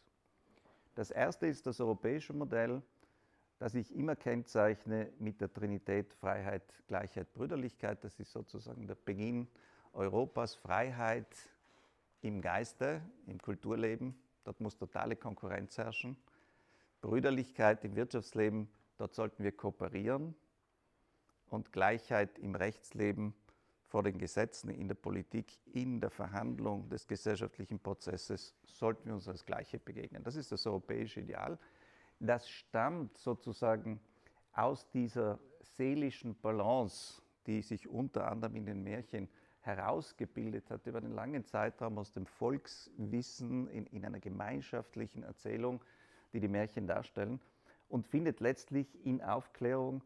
Das 0.95 1.11
erste 1.11 1.47
ist 1.47 1.67
das 1.67 1.79
europäische 1.79 2.33
Modell, 2.33 2.81
das 3.59 3.75
ich 3.75 3.95
immer 3.95 4.15
kennzeichne 4.15 5.11
mit 5.19 5.39
der 5.39 5.53
Trinität 5.53 6.13
Freiheit, 6.13 6.63
Gleichheit, 6.87 7.31
Brüderlichkeit. 7.33 8.03
Das 8.03 8.19
ist 8.19 8.31
sozusagen 8.31 8.87
der 8.87 8.95
Beginn 8.95 9.47
Europas 9.93 10.55
Freiheit 10.55 11.27
im 12.21 12.41
Geiste, 12.41 13.01
im 13.27 13.39
Kulturleben, 13.39 14.15
dort 14.45 14.61
muss 14.61 14.77
totale 14.77 15.17
Konkurrenz 15.17 15.77
herrschen. 15.77 16.15
Brüderlichkeit 17.01 17.83
im 17.83 17.95
Wirtschaftsleben, 17.95 18.69
dort 18.97 19.13
sollten 19.13 19.43
wir 19.43 19.51
kooperieren. 19.51 20.33
Und 21.49 21.71
Gleichheit 21.71 22.39
im 22.39 22.55
Rechtsleben 22.55 23.33
vor 23.87 24.03
den 24.03 24.17
Gesetzen, 24.17 24.69
in 24.69 24.87
der 24.87 24.95
Politik, 24.95 25.57
in 25.73 25.99
der 25.99 26.09
Verhandlung 26.09 26.89
des 26.89 27.07
gesellschaftlichen 27.07 27.79
Prozesses 27.79 28.55
sollten 28.63 29.07
wir 29.07 29.13
uns 29.13 29.27
als 29.27 29.45
Gleiche 29.45 29.79
begegnen. 29.79 30.23
Das 30.23 30.35
ist 30.35 30.51
das 30.51 30.65
europäische 30.65 31.19
Ideal. 31.19 31.59
Das 32.19 32.49
stammt 32.49 33.17
sozusagen 33.17 33.99
aus 34.53 34.89
dieser 34.89 35.39
seelischen 35.61 36.35
Balance, 36.39 37.21
die 37.45 37.61
sich 37.61 37.87
unter 37.87 38.31
anderem 38.31 38.55
in 38.55 38.65
den 38.65 38.83
Märchen 38.83 39.29
herausgebildet 39.65 40.69
hat 40.69 40.85
über 40.87 40.99
einen 40.99 41.13
langen 41.13 41.45
Zeitraum 41.45 41.97
aus 41.97 42.11
dem 42.11 42.25
Volkswissen 42.25 43.67
in, 43.67 43.85
in 43.87 44.05
einer 44.05 44.19
gemeinschaftlichen 44.19 45.23
Erzählung, 45.23 45.81
die 46.33 46.39
die 46.39 46.47
Märchen 46.47 46.87
darstellen, 46.87 47.39
und 47.89 48.07
findet 48.07 48.39
letztlich 48.39 49.05
in 49.05 49.21
Aufklärung 49.21 50.03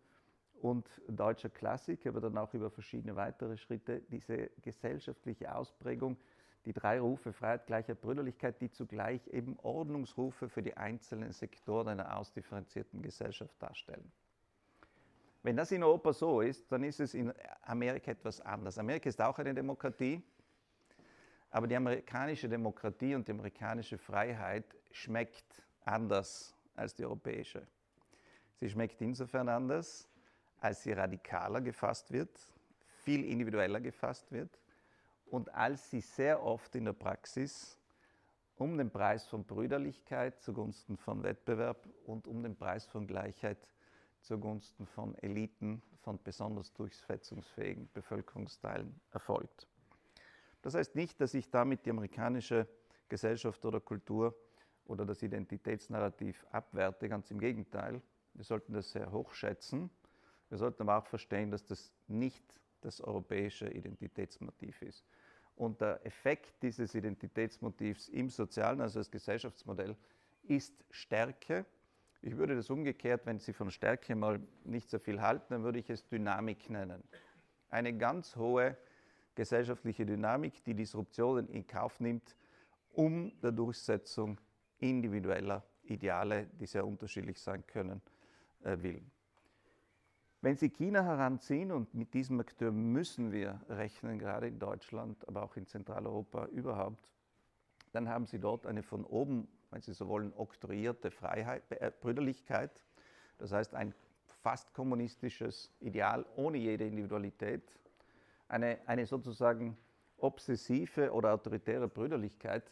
und 0.61 0.85
deutscher 1.07 1.49
Klassik, 1.49 2.05
aber 2.05 2.21
dann 2.21 2.37
auch 2.37 2.53
über 2.53 2.69
verschiedene 2.69 3.15
weitere 3.15 3.57
Schritte 3.57 4.01
diese 4.09 4.49
gesellschaftliche 4.61 5.55
Ausprägung, 5.55 6.17
die 6.65 6.73
drei 6.73 6.99
Rufe 6.99 7.31
Freiheit, 7.31 7.67
Gleichheit, 7.67 8.01
Brüderlichkeit, 8.01 8.59
die 8.61 8.69
zugleich 8.69 9.25
eben 9.27 9.57
Ordnungsrufe 9.59 10.49
für 10.49 10.61
die 10.61 10.75
einzelnen 10.75 11.31
Sektoren 11.31 11.87
einer 11.87 12.17
ausdifferenzierten 12.17 13.01
Gesellschaft 13.01 13.55
darstellen. 13.61 14.11
Wenn 15.41 15.55
das 15.55 15.71
in 15.71 15.83
Europa 15.83 16.13
so 16.13 16.41
ist, 16.41 16.69
dann 16.71 16.83
ist 16.83 16.99
es 16.99 17.13
in 17.13 17.33
Amerika 17.61 18.11
etwas 18.11 18.41
anders. 18.41 18.77
Amerika 18.77 19.07
ist 19.07 19.21
auch 19.21 19.37
eine 19.39 19.53
Demokratie, 19.53 20.21
aber 21.49 21.67
die 21.67 21.75
amerikanische 21.75 22.49
Demokratie 22.49 23.15
und 23.15 23.27
die 23.27 23.31
amerikanische 23.31 23.97
Freiheit 23.97 24.65
schmeckt 24.91 25.63
anders 25.85 26.53
als 26.75 26.93
die 26.93 27.05
europäische. 27.05 27.65
Sie 28.55 28.69
schmeckt 28.69 29.01
insofern 29.01 29.47
anders, 29.47 30.09
als 30.59 30.83
sie 30.83 30.91
radikaler 30.91 31.61
gefasst 31.61 32.11
wird, 32.11 32.37
viel 33.03 33.23
individueller 33.23 33.79
gefasst 33.79 34.31
wird 34.31 34.59
und 35.27 35.53
als 35.53 35.89
sie 35.89 36.01
sehr 36.01 36.43
oft 36.43 36.75
in 36.75 36.85
der 36.85 36.93
Praxis 36.93 37.79
um 38.57 38.77
den 38.77 38.91
Preis 38.91 39.25
von 39.25 39.45
Brüderlichkeit 39.45 40.41
zugunsten 40.41 40.97
von 40.97 41.23
Wettbewerb 41.23 41.87
und 42.05 42.27
um 42.27 42.43
den 42.43 42.57
Preis 42.57 42.85
von 42.85 43.07
Gleichheit 43.07 43.57
zugunsten 44.21 44.85
von 44.85 45.15
Eliten, 45.15 45.81
von 46.01 46.21
besonders 46.23 46.73
durchsetzungsfähigen 46.73 47.89
Bevölkerungsteilen 47.93 48.99
erfolgt. 49.11 49.67
Das 50.61 50.75
heißt 50.75 50.95
nicht, 50.95 51.21
dass 51.21 51.33
ich 51.33 51.49
damit 51.49 51.85
die 51.85 51.91
amerikanische 51.91 52.67
Gesellschaft 53.07 53.63
oder 53.65 53.79
Kultur 53.79 54.35
oder 54.85 55.05
das 55.05 55.21
Identitätsnarrativ 55.21 56.45
abwerte, 56.51 57.07
ganz 57.09 57.31
im 57.31 57.39
Gegenteil. 57.39 58.01
Wir 58.33 58.43
sollten 58.43 58.73
das 58.73 58.91
sehr 58.91 59.11
hoch 59.11 59.33
schätzen. 59.33 59.89
Wir 60.49 60.57
sollten 60.57 60.81
aber 60.83 60.97
auch 60.97 61.05
verstehen, 61.05 61.51
dass 61.51 61.65
das 61.65 61.93
nicht 62.07 62.43
das 62.81 63.01
europäische 63.01 63.69
Identitätsmotiv 63.69 64.81
ist. 64.81 65.05
Und 65.55 65.81
der 65.81 66.05
Effekt 66.05 66.63
dieses 66.63 66.95
Identitätsmotivs 66.95 68.07
im 68.09 68.29
sozialen, 68.29 68.81
also 68.81 68.99
das 68.99 69.11
Gesellschaftsmodell, 69.11 69.95
ist 70.43 70.85
Stärke. 70.89 71.65
Ich 72.21 72.35
würde 72.37 72.55
das 72.55 72.69
umgekehrt, 72.69 73.25
wenn 73.25 73.39
Sie 73.39 73.53
von 73.53 73.71
Stärke 73.71 74.15
mal 74.15 74.39
nicht 74.65 74.89
so 74.89 74.99
viel 74.99 75.21
halten, 75.21 75.45
dann 75.49 75.63
würde 75.63 75.79
ich 75.79 75.89
es 75.89 76.05
Dynamik 76.05 76.69
nennen. 76.69 77.01
Eine 77.69 77.97
ganz 77.97 78.35
hohe 78.35 78.77
gesellschaftliche 79.35 80.05
Dynamik, 80.05 80.63
die 80.65 80.73
Disruptionen 80.73 81.47
in 81.47 81.65
Kauf 81.65 81.99
nimmt, 82.01 82.35
um 82.91 83.31
der 83.41 83.53
Durchsetzung 83.53 84.39
individueller 84.79 85.63
Ideale, 85.83 86.47
die 86.59 86.65
sehr 86.65 86.85
unterschiedlich 86.85 87.39
sein 87.39 87.65
können, 87.65 88.01
äh, 88.63 88.77
willen. 88.81 89.09
Wenn 90.41 90.55
Sie 90.55 90.69
China 90.69 91.03
heranziehen, 91.03 91.71
und 91.71 91.93
mit 91.93 92.13
diesem 92.13 92.39
Akteur 92.39 92.71
müssen 92.71 93.31
wir 93.31 93.61
rechnen, 93.69 94.19
gerade 94.19 94.47
in 94.47 94.59
Deutschland, 94.59 95.27
aber 95.27 95.43
auch 95.43 95.55
in 95.57 95.67
Zentraleuropa 95.67 96.45
überhaupt, 96.47 97.11
dann 97.91 98.09
haben 98.09 98.25
Sie 98.25 98.39
dort 98.39 98.65
eine 98.65 98.83
von 98.83 99.03
oben, 99.05 99.47
wenn 99.71 99.81
Sie 99.81 99.93
so 99.93 100.07
wollen, 100.07 100.33
oktroyierte 100.35 101.11
Freiheit, 101.11 101.63
äh, 101.71 101.91
Brüderlichkeit. 101.99 102.83
Das 103.37 103.51
heißt, 103.51 103.73
ein 103.75 103.93
fast 104.27 104.73
kommunistisches 104.73 105.71
Ideal 105.79 106.25
ohne 106.35 106.57
jede 106.57 106.85
Individualität. 106.85 107.79
Eine, 108.47 108.79
eine 108.85 109.05
sozusagen 109.05 109.77
obsessive 110.17 111.11
oder 111.11 111.33
autoritäre 111.33 111.87
Brüderlichkeit, 111.87 112.71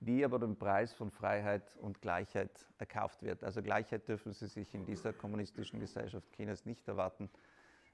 die 0.00 0.24
aber 0.24 0.38
den 0.38 0.56
Preis 0.56 0.92
von 0.92 1.10
Freiheit 1.10 1.76
und 1.76 2.00
Gleichheit 2.00 2.66
erkauft 2.78 3.22
wird. 3.22 3.42
Also 3.42 3.62
Gleichheit 3.62 4.06
dürfen 4.08 4.32
Sie 4.32 4.46
sich 4.46 4.74
in 4.74 4.84
dieser 4.84 5.12
kommunistischen 5.12 5.80
Gesellschaft 5.80 6.30
Chinas 6.32 6.66
nicht 6.66 6.86
erwarten. 6.86 7.30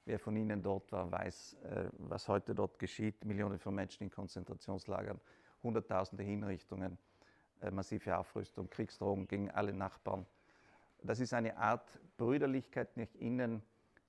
Wer 0.07 0.19
von 0.19 0.35
Ihnen 0.35 0.63
dort 0.63 0.91
war, 0.93 1.11
weiß, 1.13 1.59
äh, 1.63 1.89
was 1.99 2.27
heute 2.27 2.55
dort 2.55 2.79
geschieht. 2.79 3.25
Millionen 3.25 3.59
von 3.59 3.75
Menschen 3.75 4.05
in 4.05 4.11
Konzentrationslagern, 4.11 5.21
Hunderttausende 5.63 6.23
Hinrichtungen, 6.23 6.99
äh, 7.61 7.71
massive 7.71 8.17
Aufrüstung, 8.17 8.71
Kriegsdrohungen 8.71 9.27
gegen 9.29 9.51
alle 9.51 9.73
Nachbarn. 9.73 10.27
Das 11.03 11.21
ist 11.21 11.33
eine 11.33 11.57
Art 11.57 11.99
Brüderlichkeit 12.17 12.97
nach 12.97 13.13
innen, 13.15 13.63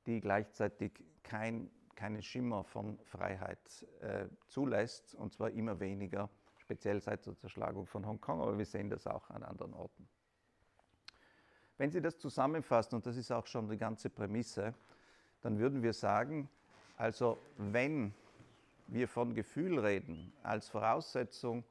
die 0.05 0.19
gleichzeitig 0.19 1.03
kein, 1.23 1.69
keinen 1.95 2.21
Schimmer 2.21 2.63
von 2.63 2.99
Freiheit 3.05 3.85
äh, 4.01 4.27
zulässt, 4.47 5.15
und 5.15 5.33
zwar 5.33 5.51
immer 5.51 5.79
weniger 5.79 6.29
speziell 6.57 7.01
seit 7.01 7.25
der 7.25 7.35
Zerschlagung 7.37 7.85
von 7.85 8.05
Hongkong, 8.05 8.41
aber 8.41 8.57
wir 8.57 8.65
sehen 8.65 8.89
das 8.89 9.05
auch 9.05 9.29
an 9.29 9.43
anderen 9.43 9.73
Orten. 9.73 10.07
Wenn 11.77 11.91
Sie 11.91 12.01
das 12.01 12.17
zusammenfassen, 12.17 12.95
und 12.95 13.05
das 13.05 13.17
ist 13.17 13.31
auch 13.31 13.45
schon 13.45 13.67
die 13.67 13.77
ganze 13.77 14.09
Prämisse, 14.09 14.73
dann 15.41 15.59
würden 15.59 15.83
wir 15.83 15.93
sagen, 15.93 16.49
also 16.95 17.39
wenn 17.57 18.13
wir 18.91 19.07
von 19.07 19.33
Gefühl 19.33 19.79
reden 19.79 20.33
als 20.43 20.67
Voraussetzung 20.67 21.63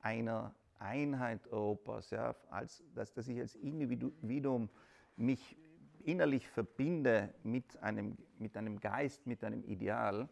einer 0.00 0.54
Einheit 0.78 1.46
Europas, 1.52 2.10
ja, 2.10 2.34
als, 2.50 2.82
dass, 2.94 3.12
dass 3.12 3.28
ich 3.28 3.38
als 3.38 3.54
Individuum 3.56 4.68
mich 5.16 5.56
innerlich 6.04 6.48
verbinde 6.48 7.34
mit 7.42 7.82
einem, 7.82 8.16
mit 8.38 8.56
einem 8.56 8.80
Geist, 8.80 9.26
mit 9.26 9.44
einem 9.44 9.64
Ideal, 9.64 10.28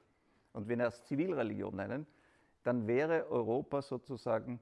und 0.53 0.69
wenn 0.69 0.79
wir 0.79 0.87
es 0.87 1.05
Zivilreligion 1.05 1.77
nennen, 1.77 2.07
dann 2.63 2.87
wäre 2.87 3.29
Europa 3.29 3.83
sozusagen 3.83 4.61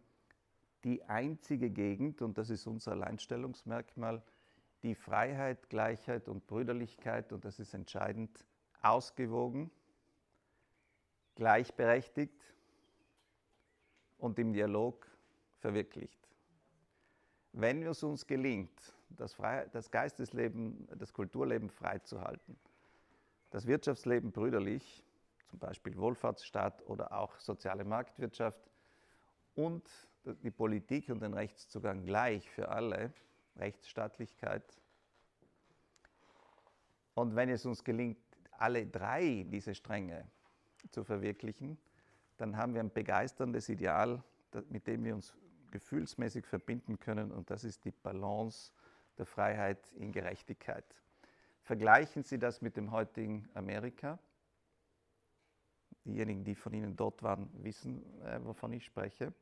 die 0.84 1.04
einzige 1.04 1.70
Gegend, 1.70 2.22
und 2.22 2.38
das 2.38 2.50
ist 2.50 2.66
unser 2.66 2.92
Alleinstellungsmerkmal, 2.92 4.22
die 4.82 4.96
Freiheit, 4.96 5.68
Gleichheit 5.68 6.28
und 6.28 6.46
Brüderlichkeit, 6.46 7.32
und 7.32 7.44
das 7.44 7.60
ist 7.60 7.74
entscheidend, 7.74 8.44
ausgewogen, 8.80 9.70
gleichberechtigt 11.34 12.42
und 14.18 14.38
im 14.38 14.52
Dialog 14.52 15.06
verwirklicht. 15.58 16.28
Wenn 17.52 17.82
es 17.82 18.02
uns 18.02 18.26
gelingt, 18.26 18.94
das, 19.10 19.36
das 19.72 19.90
Geistesleben, 19.90 20.88
das 20.96 21.12
Kulturleben 21.12 21.70
freizuhalten, 21.70 22.56
das 23.50 23.66
Wirtschaftsleben 23.66 24.32
brüderlich, 24.32 25.04
zum 25.48 25.58
Beispiel 25.58 25.96
Wohlfahrtsstaat 25.98 26.86
oder 26.88 27.12
auch 27.12 27.38
soziale 27.38 27.84
Marktwirtschaft 27.84 28.70
und 29.54 29.86
die 30.24 30.50
Politik 30.50 31.10
und 31.10 31.20
den 31.20 31.34
Rechtszugang 31.34 32.04
gleich 32.04 32.48
für 32.48 32.68
alle, 32.68 33.12
Rechtsstaatlichkeit. 33.56 34.64
Und 37.14 37.36
wenn 37.36 37.50
es 37.50 37.66
uns 37.66 37.84
gelingt, 37.84 38.18
alle 38.52 38.86
drei 38.86 39.44
diese 39.46 39.74
Stränge 39.74 40.26
zu 40.90 41.04
verwirklichen, 41.04 41.78
dann 42.38 42.56
haben 42.56 42.74
wir 42.74 42.80
ein 42.80 42.92
begeisterndes 42.92 43.68
Ideal, 43.68 44.22
mit 44.68 44.86
dem 44.86 45.04
wir 45.04 45.14
uns 45.14 45.34
gefühlsmäßig 45.70 46.46
verbinden 46.46 46.98
können 46.98 47.32
und 47.32 47.50
das 47.50 47.64
ist 47.64 47.84
die 47.84 47.92
Balance 47.92 48.72
der 49.18 49.26
Freiheit 49.26 49.92
in 49.94 50.12
Gerechtigkeit. 50.12 50.84
Vergleichen 51.62 52.24
Sie 52.24 52.38
das 52.38 52.60
mit 52.60 52.76
dem 52.76 52.90
heutigen 52.90 53.48
Amerika 53.54 54.18
diejenigen, 56.04 56.44
die 56.44 56.54
von 56.54 56.72
Ihnen 56.74 56.96
dort 56.96 57.22
waren, 57.22 57.50
wissen, 57.62 58.04
äh, 58.22 58.44
wovon 58.44 58.72
ich 58.72 58.84
spreche. 58.84 59.32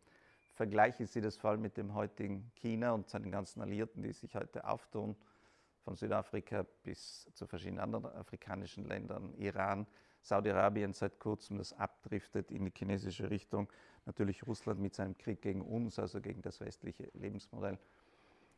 Vergleichen 0.55 1.07
Sie 1.07 1.20
das 1.20 1.37
vor 1.37 1.50
allem 1.50 1.62
mit 1.62 1.76
dem 1.76 1.94
heutigen 1.94 2.50
China 2.55 2.92
und 2.92 3.09
seinen 3.09 3.31
ganzen 3.31 3.62
Alliierten, 3.62 4.03
die 4.03 4.12
sich 4.12 4.35
heute 4.35 4.66
auftun, 4.68 5.16
von 5.85 5.96
Südafrika 5.96 6.66
bis 6.83 7.29
zu 7.33 7.46
verschiedenen 7.46 7.81
anderen 7.81 8.07
afrikanischen 8.07 8.85
Ländern, 8.85 9.33
Iran, 9.38 9.87
Saudi-Arabien 10.22 10.92
seit 10.92 11.18
kurzem, 11.18 11.59
das 11.59 11.72
abdriftet 11.72 12.50
in 12.50 12.64
die 12.64 12.72
chinesische 12.76 13.30
Richtung, 13.30 13.68
natürlich 14.06 14.46
Russland 14.46 14.80
mit 14.80 14.94
seinem 14.94 15.16
Krieg 15.16 15.40
gegen 15.42 15.62
uns, 15.62 15.98
also 15.98 16.20
gegen 16.20 16.42
das 16.42 16.61
westliche 16.61 17.11
Lebensmodell. 17.14 17.78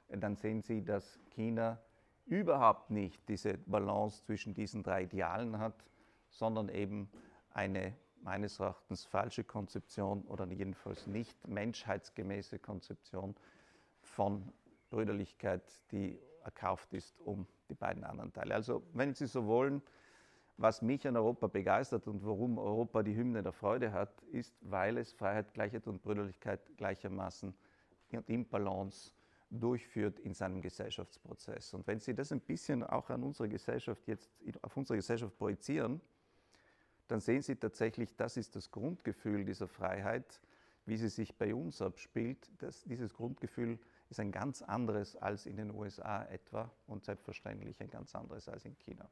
Dann 0.08 0.36
sehen 0.36 0.62
Sie, 0.62 0.84
dass 0.84 1.18
China 1.30 1.78
überhaupt 2.26 2.90
nicht 2.90 3.28
diese 3.28 3.58
Balance 3.58 4.24
zwischen 4.24 4.54
diesen 4.54 4.82
drei 4.82 5.04
Idealen 5.04 5.58
hat, 5.58 5.84
sondern 6.28 6.68
eben 6.68 7.10
eine 7.52 7.94
meines 8.22 8.60
Erachtens 8.60 9.04
falsche 9.04 9.44
Konzeption 9.44 10.22
oder 10.22 10.46
jedenfalls 10.46 11.06
nicht 11.06 11.46
menschheitsgemäße 11.48 12.58
Konzeption 12.58 13.34
von 14.00 14.52
Brüderlichkeit, 14.90 15.62
die 15.90 16.18
erkauft 16.44 16.92
ist 16.92 17.18
um 17.20 17.46
die 17.68 17.74
beiden 17.74 18.04
anderen 18.04 18.32
Teile. 18.32 18.54
Also 18.54 18.82
wenn 18.92 19.14
Sie 19.14 19.26
so 19.26 19.46
wollen, 19.46 19.82
was 20.62 20.80
mich 20.80 21.06
an 21.08 21.16
Europa 21.16 21.48
begeistert 21.48 22.06
und 22.06 22.24
warum 22.24 22.56
Europa 22.56 23.02
die 23.02 23.16
Hymne 23.16 23.42
der 23.42 23.52
Freude 23.52 23.92
hat, 23.92 24.22
ist, 24.30 24.54
weil 24.60 24.96
es 24.96 25.12
Freiheit, 25.12 25.52
Gleichheit 25.54 25.88
und 25.88 26.00
Brüderlichkeit 26.02 26.60
gleichermaßen 26.76 27.52
und 28.12 28.28
im 28.30 28.48
Balance 28.48 29.12
durchführt 29.50 30.20
in 30.20 30.34
seinem 30.34 30.62
Gesellschaftsprozess. 30.62 31.74
Und 31.74 31.86
wenn 31.88 31.98
Sie 31.98 32.14
das 32.14 32.30
ein 32.30 32.40
bisschen 32.40 32.84
auch 32.84 33.10
an 33.10 33.24
unsere 33.24 33.48
Gesellschaft 33.48 34.06
jetzt 34.06 34.30
auf 34.62 34.76
unsere 34.76 34.96
Gesellschaft 34.96 35.36
projizieren, 35.36 36.00
dann 37.08 37.20
sehen 37.20 37.42
Sie 37.42 37.56
tatsächlich, 37.56 38.14
das 38.16 38.36
ist 38.36 38.54
das 38.54 38.70
Grundgefühl 38.70 39.44
dieser 39.44 39.66
Freiheit, 39.66 40.40
wie 40.86 40.96
sie 40.96 41.08
sich 41.08 41.36
bei 41.36 41.54
uns 41.54 41.82
abspielt. 41.82 42.50
Das, 42.58 42.84
dieses 42.84 43.14
Grundgefühl 43.14 43.78
ist 44.10 44.20
ein 44.20 44.32
ganz 44.32 44.62
anderes 44.62 45.16
als 45.16 45.46
in 45.46 45.56
den 45.56 45.70
USA 45.70 46.24
etwa 46.24 46.70
und 46.86 47.04
selbstverständlich 47.04 47.80
ein 47.80 47.90
ganz 47.90 48.14
anderes 48.14 48.48
als 48.48 48.64
in 48.64 48.76
China. 48.76 49.08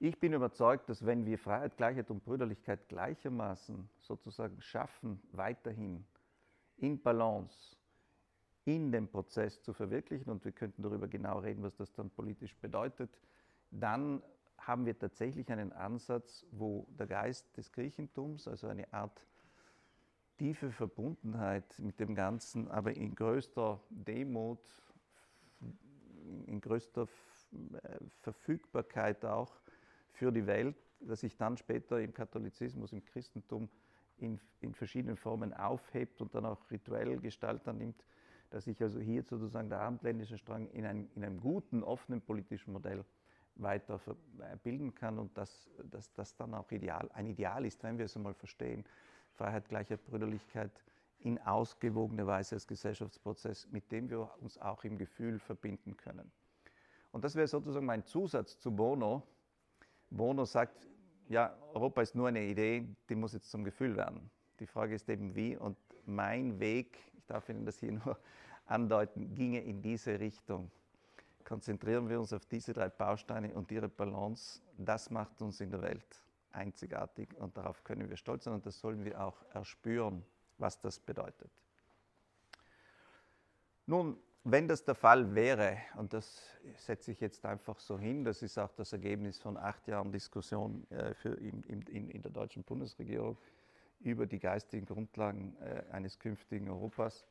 Ich 0.00 0.20
bin 0.20 0.32
überzeugt, 0.32 0.88
dass 0.88 1.04
wenn 1.04 1.26
wir 1.26 1.38
Freiheit, 1.38 1.76
Gleichheit 1.76 2.08
und 2.10 2.24
Brüderlichkeit 2.24 2.88
gleichermaßen 2.88 3.88
sozusagen 3.98 4.60
schaffen, 4.60 5.20
weiterhin 5.32 6.04
in 6.76 7.02
Balance 7.02 7.76
in 8.64 8.92
dem 8.92 9.08
Prozess 9.08 9.60
zu 9.62 9.72
verwirklichen, 9.72 10.30
und 10.30 10.44
wir 10.44 10.52
könnten 10.52 10.82
darüber 10.82 11.08
genau 11.08 11.40
reden, 11.40 11.64
was 11.64 11.74
das 11.74 11.92
dann 11.94 12.10
politisch 12.10 12.54
bedeutet, 12.58 13.10
dann 13.70 14.22
haben 14.58 14.86
wir 14.86 14.96
tatsächlich 14.96 15.50
einen 15.50 15.72
Ansatz, 15.72 16.46
wo 16.52 16.86
der 16.90 17.06
Geist 17.06 17.56
des 17.56 17.72
Griechentums, 17.72 18.46
also 18.46 18.68
eine 18.68 18.92
Art 18.92 19.26
tiefe 20.36 20.70
Verbundenheit 20.70 21.76
mit 21.78 21.98
dem 21.98 22.14
Ganzen, 22.14 22.68
aber 22.68 22.94
in 22.94 23.16
größter 23.16 23.80
Demut, 23.90 24.60
in 26.46 26.60
größter 26.60 27.08
äh, 27.82 27.98
Verfügbarkeit 28.20 29.24
auch 29.24 29.56
für 30.18 30.32
die 30.32 30.46
Welt, 30.46 30.76
dass 31.00 31.20
sich 31.20 31.36
dann 31.36 31.56
später 31.56 32.00
im 32.00 32.12
Katholizismus, 32.12 32.92
im 32.92 33.04
Christentum 33.04 33.68
in, 34.16 34.40
in 34.60 34.74
verschiedenen 34.74 35.16
Formen 35.16 35.54
aufhebt 35.54 36.20
und 36.20 36.34
dann 36.34 36.44
auch 36.44 36.58
rituell 36.72 37.18
Gestalt 37.18 37.66
annimmt, 37.68 38.04
dass 38.50 38.64
sich 38.64 38.82
also 38.82 38.98
hier 38.98 39.22
sozusagen 39.22 39.68
der 39.68 39.80
abendländische 39.80 40.36
Strang 40.36 40.68
in, 40.70 40.84
ein, 40.84 41.08
in 41.14 41.24
einem 41.24 41.40
guten, 41.40 41.84
offenen 41.84 42.20
politischen 42.20 42.72
Modell 42.72 43.04
weiter 43.54 44.00
äh, 44.40 44.56
bilden 44.62 44.94
kann 44.94 45.18
und 45.18 45.36
dass, 45.38 45.70
dass 45.84 46.12
das 46.14 46.34
dann 46.36 46.52
auch 46.54 46.70
ideal, 46.72 47.08
ein 47.14 47.26
Ideal 47.26 47.64
ist, 47.64 47.82
wenn 47.84 47.96
wir 47.96 48.06
es 48.06 48.16
einmal 48.16 48.34
verstehen. 48.34 48.84
Freiheit, 49.34 49.68
Gleichheit, 49.68 50.04
Brüderlichkeit 50.04 50.72
in 51.20 51.38
ausgewogener 51.38 52.26
Weise 52.26 52.56
als 52.56 52.66
Gesellschaftsprozess, 52.66 53.68
mit 53.70 53.90
dem 53.92 54.10
wir 54.10 54.30
uns 54.40 54.58
auch 54.58 54.82
im 54.82 54.98
Gefühl 54.98 55.38
verbinden 55.38 55.96
können. 55.96 56.30
Und 57.12 57.24
das 57.24 57.34
wäre 57.34 57.46
sozusagen 57.46 57.86
mein 57.86 58.04
Zusatz 58.04 58.58
zu 58.58 58.74
Bono. 58.74 59.22
Bono 60.10 60.44
sagt, 60.44 60.86
ja, 61.28 61.54
Europa 61.74 62.02
ist 62.02 62.14
nur 62.14 62.28
eine 62.28 62.44
Idee, 62.44 62.86
die 63.08 63.14
muss 63.14 63.34
jetzt 63.34 63.50
zum 63.50 63.64
Gefühl 63.64 63.96
werden. 63.96 64.30
Die 64.60 64.66
Frage 64.66 64.94
ist 64.94 65.08
eben 65.08 65.34
wie. 65.34 65.56
Und 65.56 65.76
mein 66.06 66.58
Weg, 66.58 66.98
ich 67.16 67.26
darf 67.26 67.48
Ihnen 67.48 67.64
das 67.64 67.78
hier 67.78 67.92
nur 68.04 68.18
andeuten, 68.66 69.34
ginge 69.34 69.60
in 69.60 69.82
diese 69.82 70.18
Richtung. 70.18 70.70
Konzentrieren 71.44 72.08
wir 72.08 72.20
uns 72.20 72.32
auf 72.32 72.44
diese 72.46 72.72
drei 72.72 72.88
Bausteine 72.88 73.54
und 73.54 73.70
ihre 73.70 73.88
Balance. 73.88 74.60
Das 74.76 75.10
macht 75.10 75.40
uns 75.40 75.60
in 75.60 75.70
der 75.70 75.82
Welt 75.82 76.22
einzigartig 76.52 77.34
und 77.38 77.56
darauf 77.56 77.84
können 77.84 78.08
wir 78.08 78.16
stolz 78.16 78.44
sein 78.44 78.54
und 78.54 78.66
das 78.66 78.78
sollen 78.78 79.04
wir 79.04 79.20
auch 79.20 79.42
erspüren, 79.52 80.24
was 80.58 80.80
das 80.80 80.98
bedeutet. 80.98 81.50
Nun, 83.86 84.18
wenn 84.50 84.68
das 84.68 84.84
der 84.84 84.94
Fall 84.94 85.34
wäre, 85.34 85.78
und 85.96 86.12
das 86.12 86.42
setze 86.76 87.12
ich 87.12 87.20
jetzt 87.20 87.44
einfach 87.44 87.78
so 87.78 87.98
hin, 87.98 88.24
das 88.24 88.42
ist 88.42 88.58
auch 88.58 88.72
das 88.72 88.92
Ergebnis 88.92 89.38
von 89.38 89.56
acht 89.56 89.86
Jahren 89.88 90.12
Diskussion 90.12 90.86
äh, 90.90 91.14
in, 91.24 91.62
in, 91.64 92.08
in, 92.10 92.22
der 92.22 92.30
deutschen 92.30 92.62
Bundesregierung 92.62 93.36
über 94.00 94.26
die 94.26 94.38
geistigen 94.38 94.86
Grundlagen 94.86 95.56
äh, 95.60 95.82
eines 95.92 96.18
künftigen 96.18 96.68
Europas, 96.68 97.26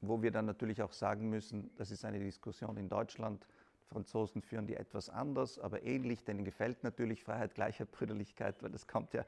wo 0.00 0.22
wir 0.22 0.30
dann 0.30 0.46
natürlich 0.46 0.82
auch 0.82 0.92
sagen 0.92 1.28
müssen, 1.28 1.70
das 1.76 1.90
ist 1.90 2.04
eine 2.04 2.18
Diskussion 2.18 2.76
in 2.76 2.88
Deutschland. 2.88 3.46
Franzosen 3.88 4.42
führen 4.42 4.66
die 4.66 4.76
etwas 4.76 5.08
anders, 5.08 5.58
aber 5.58 5.82
ähnlich, 5.82 6.24
denen 6.24 6.44
gefällt 6.44 6.82
natürlich 6.82 7.22
Freiheit, 7.22 7.54
Gleichheit, 7.54 7.92
Brüderlichkeit, 7.92 8.62
weil 8.62 8.70
das 8.70 8.86
kommt 8.86 9.12
ja 9.12 9.24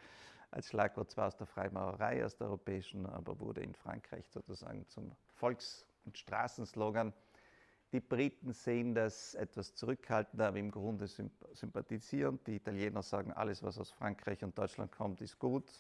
als 0.51 0.69
Schlagwort 0.69 1.11
zwar 1.11 1.29
aus 1.29 1.37
der 1.37 1.47
Freimaurerei, 1.47 2.25
aus 2.25 2.37
der 2.37 2.49
europäischen, 2.49 3.07
aber 3.07 3.39
wurde 3.39 3.61
in 3.61 3.75
Frankreich 3.75 4.27
sozusagen 4.31 4.87
zum 4.89 5.13
Volks- 5.35 5.88
und 6.09 6.17
Straßenslogan. 6.17 7.13
Die 7.93 8.01
Briten 8.01 8.53
sehen 8.53 8.95
das 8.95 9.35
etwas 9.35 9.75
zurückhaltender, 9.75 10.49
aber 10.49 10.59
im 10.59 10.71
Grunde 10.71 11.07
sympathisierend. 11.07 12.47
Die 12.47 12.57
Italiener 12.57 13.03
sagen, 13.03 13.33
alles, 13.33 13.63
was 13.63 13.79
aus 13.79 13.91
Frankreich 13.91 14.43
und 14.43 14.57
Deutschland 14.59 14.91
kommt, 14.91 15.21
ist 15.21 15.39
gut. 15.39 15.71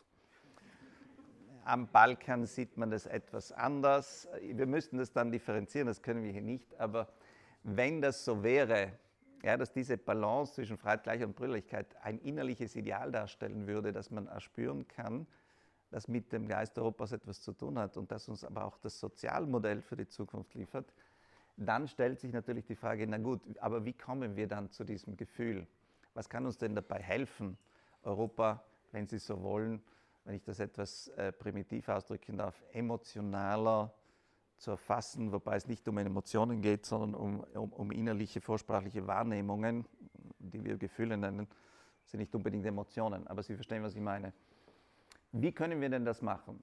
Am 1.64 1.86
Balkan 1.88 2.46
sieht 2.46 2.76
man 2.76 2.90
das 2.90 3.06
etwas 3.06 3.52
anders. 3.52 4.28
Wir 4.40 4.66
müssten 4.66 4.98
das 4.98 5.12
dann 5.12 5.30
differenzieren, 5.30 5.86
das 5.86 6.02
können 6.02 6.22
wir 6.22 6.32
hier 6.32 6.42
nicht. 6.42 6.78
Aber 6.78 7.08
wenn 7.62 8.00
das 8.00 8.24
so 8.24 8.42
wäre, 8.42 8.92
ja, 9.42 9.56
dass 9.56 9.72
diese 9.72 9.96
Balance 9.98 10.54
zwischen 10.54 10.78
Freiheit, 10.78 11.04
Gleichheit 11.04 11.26
und 11.26 11.36
Brüderlichkeit 11.36 11.86
ein 12.02 12.18
innerliches 12.18 12.74
Ideal 12.74 13.12
darstellen 13.12 13.66
würde, 13.66 13.92
das 13.92 14.10
man 14.10 14.26
erspüren 14.26 14.88
kann, 14.88 15.26
das 15.90 16.08
mit 16.08 16.32
dem 16.32 16.46
Geist 16.46 16.78
Europas 16.78 17.12
etwas 17.12 17.40
zu 17.40 17.52
tun 17.52 17.78
hat 17.78 17.96
und 17.96 18.10
das 18.10 18.28
uns 18.28 18.44
aber 18.44 18.64
auch 18.64 18.78
das 18.78 18.98
Sozialmodell 18.98 19.80
für 19.80 19.96
die 19.96 20.08
Zukunft 20.08 20.54
liefert, 20.54 20.92
dann 21.56 21.88
stellt 21.88 22.20
sich 22.20 22.32
natürlich 22.32 22.66
die 22.66 22.76
Frage, 22.76 23.06
na 23.06 23.18
gut, 23.18 23.40
aber 23.58 23.84
wie 23.84 23.92
kommen 23.92 24.36
wir 24.36 24.46
dann 24.46 24.70
zu 24.70 24.84
diesem 24.84 25.16
Gefühl? 25.16 25.66
Was 26.14 26.28
kann 26.28 26.46
uns 26.46 26.58
denn 26.58 26.74
dabei 26.74 27.00
helfen, 27.00 27.58
Europa, 28.02 28.64
wenn 28.92 29.06
Sie 29.06 29.18
so 29.18 29.42
wollen, 29.42 29.82
wenn 30.24 30.34
ich 30.34 30.44
das 30.44 30.60
etwas 30.60 31.08
äh, 31.08 31.32
primitiv 31.32 31.88
ausdrücken 31.88 32.36
darf, 32.36 32.62
emotionaler 32.72 33.92
zu 34.58 34.72
erfassen, 34.72 35.32
wobei 35.32 35.56
es 35.56 35.66
nicht 35.66 35.86
um 35.88 35.98
Emotionen 35.98 36.60
geht, 36.60 36.86
sondern 36.86 37.14
um, 37.14 37.40
um, 37.54 37.72
um 37.72 37.90
innerliche, 37.92 38.40
vorsprachliche 38.40 39.06
Wahrnehmungen, 39.06 39.86
die 40.38 40.62
wir 40.64 40.76
Gefühle 40.76 41.16
nennen, 41.16 41.46
sind 42.04 42.20
nicht 42.20 42.34
unbedingt 42.34 42.66
Emotionen, 42.66 43.26
aber 43.26 43.42
Sie 43.42 43.54
verstehen, 43.54 43.82
was 43.82 43.94
ich 43.94 44.00
meine. 44.00 44.32
Wie 45.32 45.52
können 45.52 45.80
wir 45.80 45.88
denn 45.88 46.04
das 46.04 46.22
machen? 46.22 46.62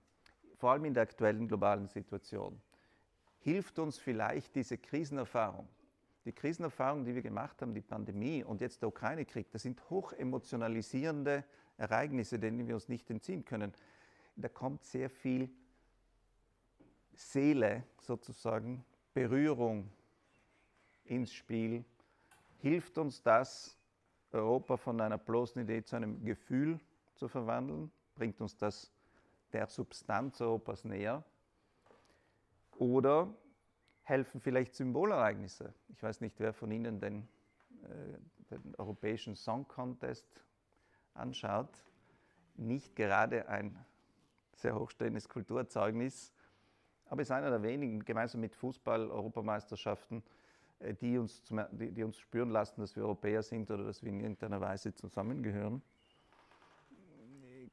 Vor 0.57 0.71
allem 0.71 0.85
in 0.85 0.93
der 0.93 1.03
aktuellen 1.03 1.47
globalen 1.47 1.87
Situation. 1.87 2.61
Hilft 3.39 3.77
uns 3.77 3.97
vielleicht 3.97 4.55
diese 4.55 4.77
Krisenerfahrung? 4.77 5.67
Die 6.25 6.31
Krisenerfahrung, 6.31 7.05
die 7.05 7.13
wir 7.13 7.21
gemacht 7.21 7.61
haben, 7.61 7.75
die 7.75 7.81
Pandemie 7.81 8.43
und 8.43 8.61
jetzt 8.61 8.81
der 8.81 8.89
Ukraine-Krieg, 8.89 9.51
das 9.51 9.61
sind 9.61 9.87
hochemotionalisierende 9.91 11.43
Ereignisse, 11.77 12.39
denen 12.39 12.67
wir 12.67 12.73
uns 12.73 12.89
nicht 12.89 13.09
entziehen 13.11 13.45
können. 13.45 13.71
Da 14.35 14.49
kommt 14.49 14.83
sehr 14.83 15.09
viel 15.09 15.49
Seele 17.13 17.83
sozusagen, 18.01 18.83
Berührung 19.13 19.91
ins 21.05 21.31
Spiel. 21.31 21.85
Hilft 22.57 22.97
uns 22.97 23.21
das, 23.21 23.77
Europa 24.31 24.77
von 24.77 24.99
einer 24.99 25.17
bloßen 25.17 25.61
Idee 25.61 25.83
zu 25.83 25.95
einem 25.95 26.25
Gefühl 26.25 26.79
zu 27.13 27.27
verwandeln? 27.27 27.91
Bringt 28.15 28.41
uns 28.41 28.57
das 28.57 28.91
der 29.53 29.67
Substanz 29.67 30.41
Europas 30.41 30.83
näher? 30.83 31.23
Oder 32.77 33.33
helfen 34.03 34.39
vielleicht 34.39 34.73
Symbolereignisse? 34.73 35.73
Ich 35.89 36.01
weiß 36.01 36.21
nicht, 36.21 36.39
wer 36.39 36.53
von 36.53 36.71
Ihnen 36.71 36.99
den, 36.99 37.27
äh, 37.83 38.17
den 38.51 38.75
Europäischen 38.77 39.35
Song 39.35 39.67
Contest 39.67 40.27
anschaut. 41.13 41.85
Nicht 42.55 42.95
gerade 42.95 43.47
ein 43.47 43.77
sehr 44.53 44.75
hochstehendes 44.75 45.29
Kulturzeugnis 45.29 46.33
aber 47.07 47.21
es 47.21 47.29
ist 47.29 47.31
einer 47.31 47.49
der 47.49 47.61
wenigen, 47.61 48.03
gemeinsam 48.03 48.41
mit 48.41 48.55
Fußball-Europameisterschaften, 48.55 50.23
äh, 50.79 50.93
die 50.93 51.17
uns, 51.17 51.43
die, 51.71 51.91
die, 51.91 52.03
uns 52.03 52.17
spüren 52.17 52.49
lassen, 52.49 52.81
dass 52.81 52.95
wir 52.95 53.03
Europäer 53.03 53.43
sind 53.43 53.69
oder 53.69 53.83
dass 53.83 54.01
wir 54.01 54.09
in 54.09 54.19
irgendeiner 54.19 54.59
Weise 54.59 54.93
zusammengehören. 54.93 55.81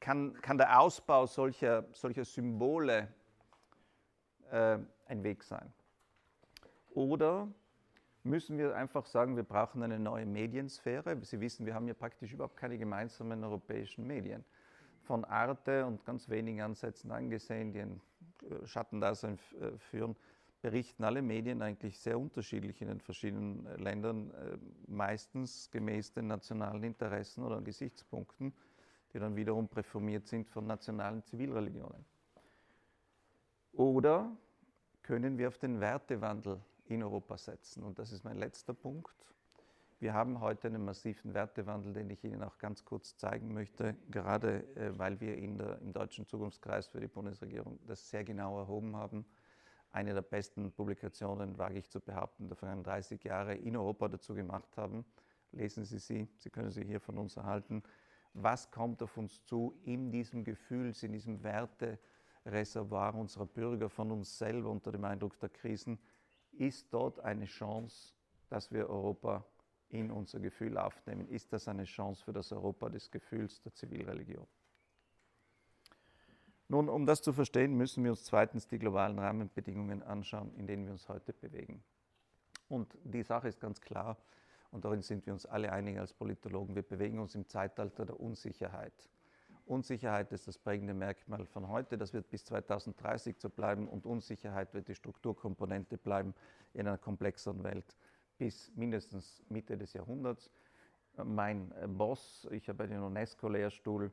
Kann, 0.03 0.35
kann 0.43 0.59
der 0.59 0.81
Ausbau 0.81 1.27
solcher, 1.27 1.85
solcher 1.93 2.25
Symbole 2.25 3.07
äh, 4.51 4.79
ein 5.07 5.23
Weg 5.23 5.45
sein? 5.45 5.73
Oder 6.91 7.47
müssen 8.25 8.59
wir 8.59 8.75
einfach 8.75 9.07
sagen, 9.07 9.37
wir 9.37 9.45
brauchen 9.45 9.81
eine 9.81 10.01
neue 10.01 10.27
Mediensphäre? 10.27 11.17
Sie 11.25 11.41
wissen, 11.41 11.67
wir 11.67 11.75
haben 11.75 11.87
ja 11.87 11.95
praktisch 11.95 12.33
überhaupt 12.33 12.57
keine 12.57 12.79
gemeinsamen 12.79 13.45
europäischen 13.45 14.05
Medien. 14.05 14.45
Von 15.03 15.25
Arte 15.25 15.87
und 15.87 16.05
ganz 16.05 16.29
wenigen 16.29 16.63
Ansätzen 16.63 17.13
angesehen, 17.13 17.73
die 17.73 17.83
ein 17.83 18.01
Schattendasein 18.65 19.39
äh, 19.61 19.79
führen, 19.79 20.17
berichten 20.63 21.05
alle 21.05 21.23
Medien 21.23 21.63
eigentlich 21.63 22.01
sehr 22.01 22.19
unterschiedlich 22.19 22.83
in 22.83 22.89
den 22.89 23.01
verschiedenen 23.01 23.67
äh, 23.67 23.77
Ländern, 23.77 24.33
äh, 24.33 24.59
meistens 24.89 25.71
gemäß 25.71 26.13
den 26.13 26.27
nationalen 26.27 26.83
Interessen 26.83 27.45
oder 27.45 27.61
Gesichtspunkten, 27.61 28.53
die 29.13 29.19
dann 29.19 29.37
wiederum 29.37 29.69
präformiert 29.69 30.27
sind 30.27 30.49
von 30.49 30.67
nationalen 30.67 31.23
Zivilreligionen. 31.25 32.05
Oder 33.73 34.37
können 35.03 35.39
wir 35.39 35.49
auf 35.49 35.59
den 35.59 35.81
Wertewandel 35.81 36.61
in 36.87 37.03
Europa 37.03 37.39
setzen? 37.39 37.83
Und 37.83 37.99
das 37.99 38.13
ist 38.13 38.25
mein 38.25 38.37
letzter 38.37 38.75
Punkt. 38.75 39.15
Wir 40.03 40.15
haben 40.15 40.41
heute 40.41 40.67
einen 40.67 40.85
massiven 40.85 41.33
Wertewandel, 41.33 41.93
den 41.93 42.11
ich 42.11 42.25
Ihnen 42.25 42.43
auch 42.43 42.59
ganz 42.59 42.85
kurz 42.85 43.17
zeigen 43.17 43.55
möchte, 43.55 43.95
gerade 44.11 44.65
äh, 44.75 44.99
weil 44.99 45.21
wir 45.21 45.37
der, 45.37 45.79
im 45.79 45.93
Deutschen 45.93 46.27
Zukunftskreis 46.27 46.89
für 46.89 46.99
die 46.99 47.07
Bundesregierung 47.07 47.79
das 47.87 48.11
sehr 48.11 48.25
genau 48.25 48.59
erhoben 48.59 48.97
haben. 48.97 49.25
Eine 49.93 50.13
der 50.13 50.23
besten 50.23 50.73
Publikationen, 50.73 51.57
wage 51.57 51.79
ich 51.79 51.89
zu 51.89 52.01
behaupten, 52.01 52.49
der 52.49 52.57
vergangenen 52.57 52.83
30 52.83 53.23
Jahre 53.23 53.55
in 53.55 53.77
Europa 53.77 54.09
dazu 54.09 54.35
gemacht 54.35 54.77
haben. 54.77 55.05
Lesen 55.53 55.85
Sie 55.85 55.99
sie, 55.99 56.29
Sie 56.37 56.51
können 56.51 56.73
sie 56.73 56.83
hier 56.83 56.99
von 56.99 57.17
uns 57.17 57.37
erhalten. 57.37 57.85
Was 58.35 58.71
kommt 58.71 59.03
auf 59.03 59.17
uns 59.17 59.45
zu 59.45 59.79
in 59.85 60.11
diesem 60.11 60.45
Gefühl, 60.45 60.93
in 61.03 61.13
diesem 61.13 61.43
Wertereservoir 61.43 63.15
unserer 63.15 63.47
Bürger, 63.47 63.91
von 63.91 64.11
uns 64.11 64.39
selber 64.39 64.71
unter 64.71 64.91
dem 64.91 65.05
Eindruck 65.05 65.39
der 65.39 65.51
Krisen? 65.51 65.99
Ist 66.53 66.93
dort 66.93 67.21
eine 67.21 67.47
Chance, 67.47 68.15
dass 68.49 68.71
wir 68.71 68.89
Europa 68.89 69.45
in 69.93 70.11
unser 70.11 70.41
Gefühl 70.41 70.79
aufnehmen, 70.79 71.29
ist 71.29 71.53
das 71.53 71.69
eine 71.69 71.85
Chance 71.85 72.25
für 72.25 72.33
das 72.33 72.51
Europa 72.53 72.89
des 72.89 73.11
Gefühls 73.11 73.61
der 73.61 73.75
Zivilreligion. 73.75 74.47
Nun, 76.69 76.89
um 76.89 77.05
das 77.05 77.21
zu 77.21 77.35
verstehen, 77.35 77.75
müssen 77.75 78.03
wir 78.03 78.13
uns 78.13 78.25
zweitens 78.25 78.67
die 78.67 78.79
globalen 78.79 79.19
Rahmenbedingungen 79.19 80.03
anschauen, 80.03 80.55
in 80.55 80.67
denen 80.67 80.87
wir 80.87 80.93
uns 80.93 81.09
heute 81.09 81.35
bewegen. 81.35 81.85
Und 82.69 82.97
die 83.05 83.23
Sache 83.23 83.49
ist 83.49 83.61
ganz 83.61 83.83
klar, 83.83 84.17
und 84.73 84.85
darin 84.85 85.03
sind 85.03 85.25
wir 85.27 85.33
uns 85.33 85.47
alle 85.47 85.71
einig 85.71 85.99
als 85.99 86.13
Politologen, 86.13 86.75
wir 86.75 86.83
bewegen 86.83 87.21
uns 87.21 87.35
im 87.37 87.47
Zeitalter 87.47 88.05
der 88.05 88.19
Unsicherheit. 88.19 89.09
Unsicherheit 89.65 90.33
ist 90.33 90.49
das 90.49 90.59
prägende 90.59 90.93
Merkmal 90.93 91.47
von 91.47 91.69
heute, 91.69 91.97
das 91.97 92.13
wird 92.13 92.29
bis 92.31 92.45
2030 92.47 93.39
so 93.39 93.49
bleiben 93.49 93.87
und 93.87 94.07
Unsicherheit 94.07 94.75
wird 94.75 94.89
die 94.89 94.95
Strukturkomponente 94.97 95.97
bleiben 95.97 96.35
in 96.75 96.89
einer 96.89 96.99
komplexeren 96.99 97.63
Welt 97.63 97.97
bis 98.39 98.73
mindestens 98.75 99.45
Mitte 99.49 99.79
des 99.79 99.93
Jahrhunderts. 99.93 100.51
Mein 101.23 101.71
äh, 101.81 101.87
Boss, 101.87 102.49
ich 102.51 102.69
habe 102.69 102.85
einen 102.85 103.03
UNESCO-Lehrstuhl, 103.03 104.11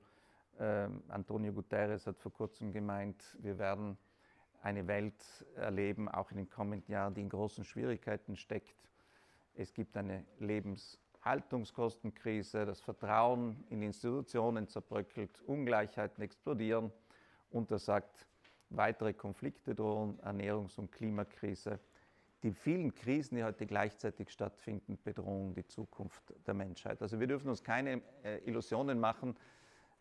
äh, 0.60 0.88
Antonio 1.08 1.52
Guterres 1.54 2.06
hat 2.06 2.20
vor 2.20 2.32
kurzem 2.32 2.72
gemeint, 2.72 3.38
wir 3.40 3.58
werden 3.58 3.98
eine 4.62 4.86
Welt 4.88 5.24
erleben, 5.56 6.10
auch 6.10 6.30
in 6.32 6.38
den 6.38 6.50
kommenden 6.50 6.92
Jahren, 6.92 7.14
die 7.14 7.22
in 7.22 7.30
großen 7.30 7.64
Schwierigkeiten 7.64 8.36
steckt. 8.36 8.89
Es 9.60 9.74
gibt 9.74 9.98
eine 9.98 10.26
Lebenshaltungskostenkrise, 10.40 12.66
das 12.66 12.80
Vertrauen 12.80 13.66
in 13.70 13.82
Institutionen 13.82 14.70
zerbröckelt, 14.70 15.42
Ungleichheiten 15.42 16.24
explodieren 16.24 16.94
und 17.50 17.70
er 17.70 17.80
sagt, 17.80 18.26
weitere 18.70 19.12
Konflikte 19.12 19.76
drohen, 19.76 20.18
Ernährungs- 20.22 20.80
und 20.80 20.94
Klimakrise. 20.94 21.82
Die 22.42 22.54
vielen 22.54 22.96
Krisen, 22.96 23.36
die 23.36 23.44
heute 23.44 23.66
gleichzeitig 23.66 24.30
stattfinden, 24.30 24.98
bedrohen 25.04 25.54
die 25.54 25.68
Zukunft 25.68 26.34
der 26.48 26.54
Menschheit. 26.54 27.02
Also 27.02 27.20
wir 27.20 27.28
dürfen 27.28 27.50
uns 27.50 27.62
keine 27.62 28.02
äh, 28.24 28.38
Illusionen 28.46 28.98
machen, 28.98 29.36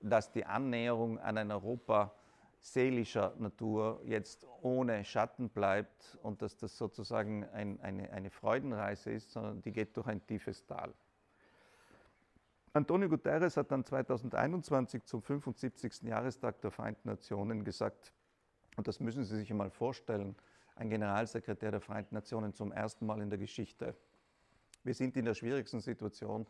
dass 0.01 0.31
die 0.31 0.44
Annäherung 0.44 1.18
an 1.18 1.37
ein 1.37 1.51
Europa 1.51 2.14
seelischer 2.61 3.35
Natur 3.38 4.01
jetzt 4.05 4.47
ohne 4.62 5.05
Schatten 5.05 5.49
bleibt 5.49 6.18
und 6.23 6.42
dass 6.42 6.57
das 6.57 6.77
sozusagen 6.77 7.44
ein, 7.51 7.81
eine, 7.81 8.11
eine 8.11 8.31
Freudenreise 8.31 9.11
ist, 9.11 9.31
sondern 9.33 9.62
die 9.62 9.73
geht 9.73 9.97
durch 9.97 10.07
ein 10.07 10.27
tiefes 10.27 10.66
Tal. 10.66 10.92
Antonio 12.73 13.09
Guterres 13.09 13.57
hat 13.57 13.73
dann 13.73 13.85
2021 13.85 15.05
zum 15.05 15.23
75. 15.23 16.03
Jahrestag 16.03 16.61
der 16.61 16.71
Vereinten 16.71 17.09
Nationen 17.09 17.64
gesagt, 17.64 18.12
und 18.77 18.87
das 18.87 19.01
müssen 19.01 19.25
Sie 19.25 19.37
sich 19.37 19.51
einmal 19.51 19.71
vorstellen, 19.71 20.37
ein 20.77 20.90
Generalsekretär 20.90 21.73
der 21.73 21.81
Vereinten 21.81 22.14
Nationen 22.14 22.53
zum 22.55 22.71
ersten 22.71 23.07
Mal 23.07 23.21
in 23.21 23.31
der 23.31 23.38
Geschichte. 23.38 23.97
Wir 24.85 24.94
sind 24.94 25.16
in 25.16 25.25
der 25.25 25.35
schwierigsten 25.35 25.81
Situation 25.81 26.47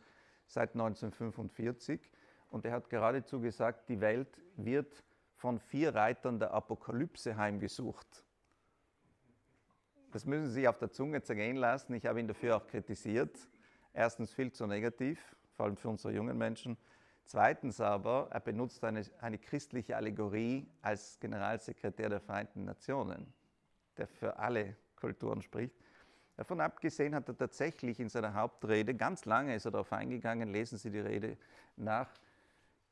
seit 0.47 0.75
1945 0.75 2.11
und 2.51 2.65
er 2.65 2.73
hat 2.73 2.91
geradezu 2.91 3.41
gesagt, 3.41 3.89
die 3.89 4.01
Welt 4.01 4.43
wird 4.57 5.03
von 5.39 5.61
vier 5.61 5.95
Reitern 5.95 6.41
der 6.41 6.53
Apokalypse 6.53 7.37
heimgesucht. 7.37 8.25
Das 10.11 10.27
müssen 10.27 10.49
Sie 10.49 10.55
sich 10.55 10.69
auf 10.69 10.79
der 10.79 10.91
Zunge 10.91 11.23
zergehen 11.23 11.57
lassen. 11.57 11.95
Ich 11.95 12.07
habe 12.07 12.19
ihn 12.19 12.27
dafür 12.27 12.57
auch 12.57 12.67
kritisiert. 12.67 13.39
Erstens 13.93 14.33
viel 14.33 14.51
zu 14.51 14.67
negativ, 14.67 15.37
vor 15.57 15.67
allem 15.67 15.77
für 15.77 15.89
unsere 15.89 16.13
jungen 16.13 16.37
Menschen. 16.37 16.77
Zweitens 17.25 17.81
aber, 17.81 18.29
er 18.31 18.41
benutzt 18.41 18.83
eine, 18.83 19.05
eine 19.21 19.39
christliche 19.39 19.97
Allegorie 19.97 20.67
als 20.83 21.21
Generalsekretär 21.21 22.09
der 22.09 22.21
Vereinten 22.21 22.65
Nationen, 22.65 23.33
der 23.97 24.09
für 24.09 24.39
alle 24.39 24.77
Kulturen 24.97 25.43
spricht. 25.43 25.77
Davon 26.37 26.61
abgesehen 26.61 27.15
hat 27.15 27.29
er 27.29 27.37
tatsächlich 27.37 28.01
in 28.01 28.09
seiner 28.09 28.35
Hauptrede, 28.35 28.95
ganz 28.95 29.25
lange 29.25 29.55
ist 29.55 29.67
er 29.67 29.73
darauf 29.73 29.93
eingegangen, 29.93 30.49
lesen 30.49 30.79
Sie 30.79 30.91
die 30.91 31.01
Rede 31.01 31.37
nach, 31.77 32.09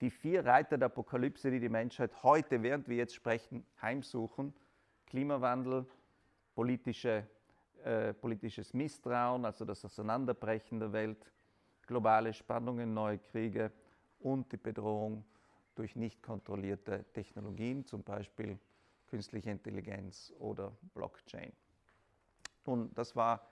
die 0.01 0.11
vier 0.11 0.45
Reiter 0.45 0.77
der 0.79 0.87
Apokalypse, 0.87 1.51
die 1.51 1.61
die 1.61 1.69
Menschheit 1.69 2.23
heute, 2.23 2.63
während 2.63 2.89
wir 2.89 2.97
jetzt 2.97 3.15
sprechen, 3.15 3.65
heimsuchen. 3.81 4.55
Klimawandel, 5.07 5.87
politische, 6.55 7.27
äh, 7.85 8.13
politisches 8.13 8.75
Misstrauen, 8.75 9.45
also 9.45 9.65
das 9.65 9.85
Auseinanderbrechen 9.85 10.81
der 10.81 10.93
Welt, 10.93 11.31
globale 11.87 12.33
Spannungen, 12.33 12.93
neue 12.93 13.19
Kriege 13.19 13.73
und 14.19 14.51
die 14.53 14.57
Bedrohung 14.57 15.25
durch 15.77 15.95
nicht 15.95 16.23
kontrollierte 16.23 17.05
Technologien, 17.13 17.85
zum 17.85 18.03
Beispiel 18.03 18.59
künstliche 19.07 19.51
Intelligenz 19.51 20.33
oder 20.39 20.77
Blockchain. 20.95 21.53
Und 22.65 22.97
das 22.99 23.15
war 23.15 23.47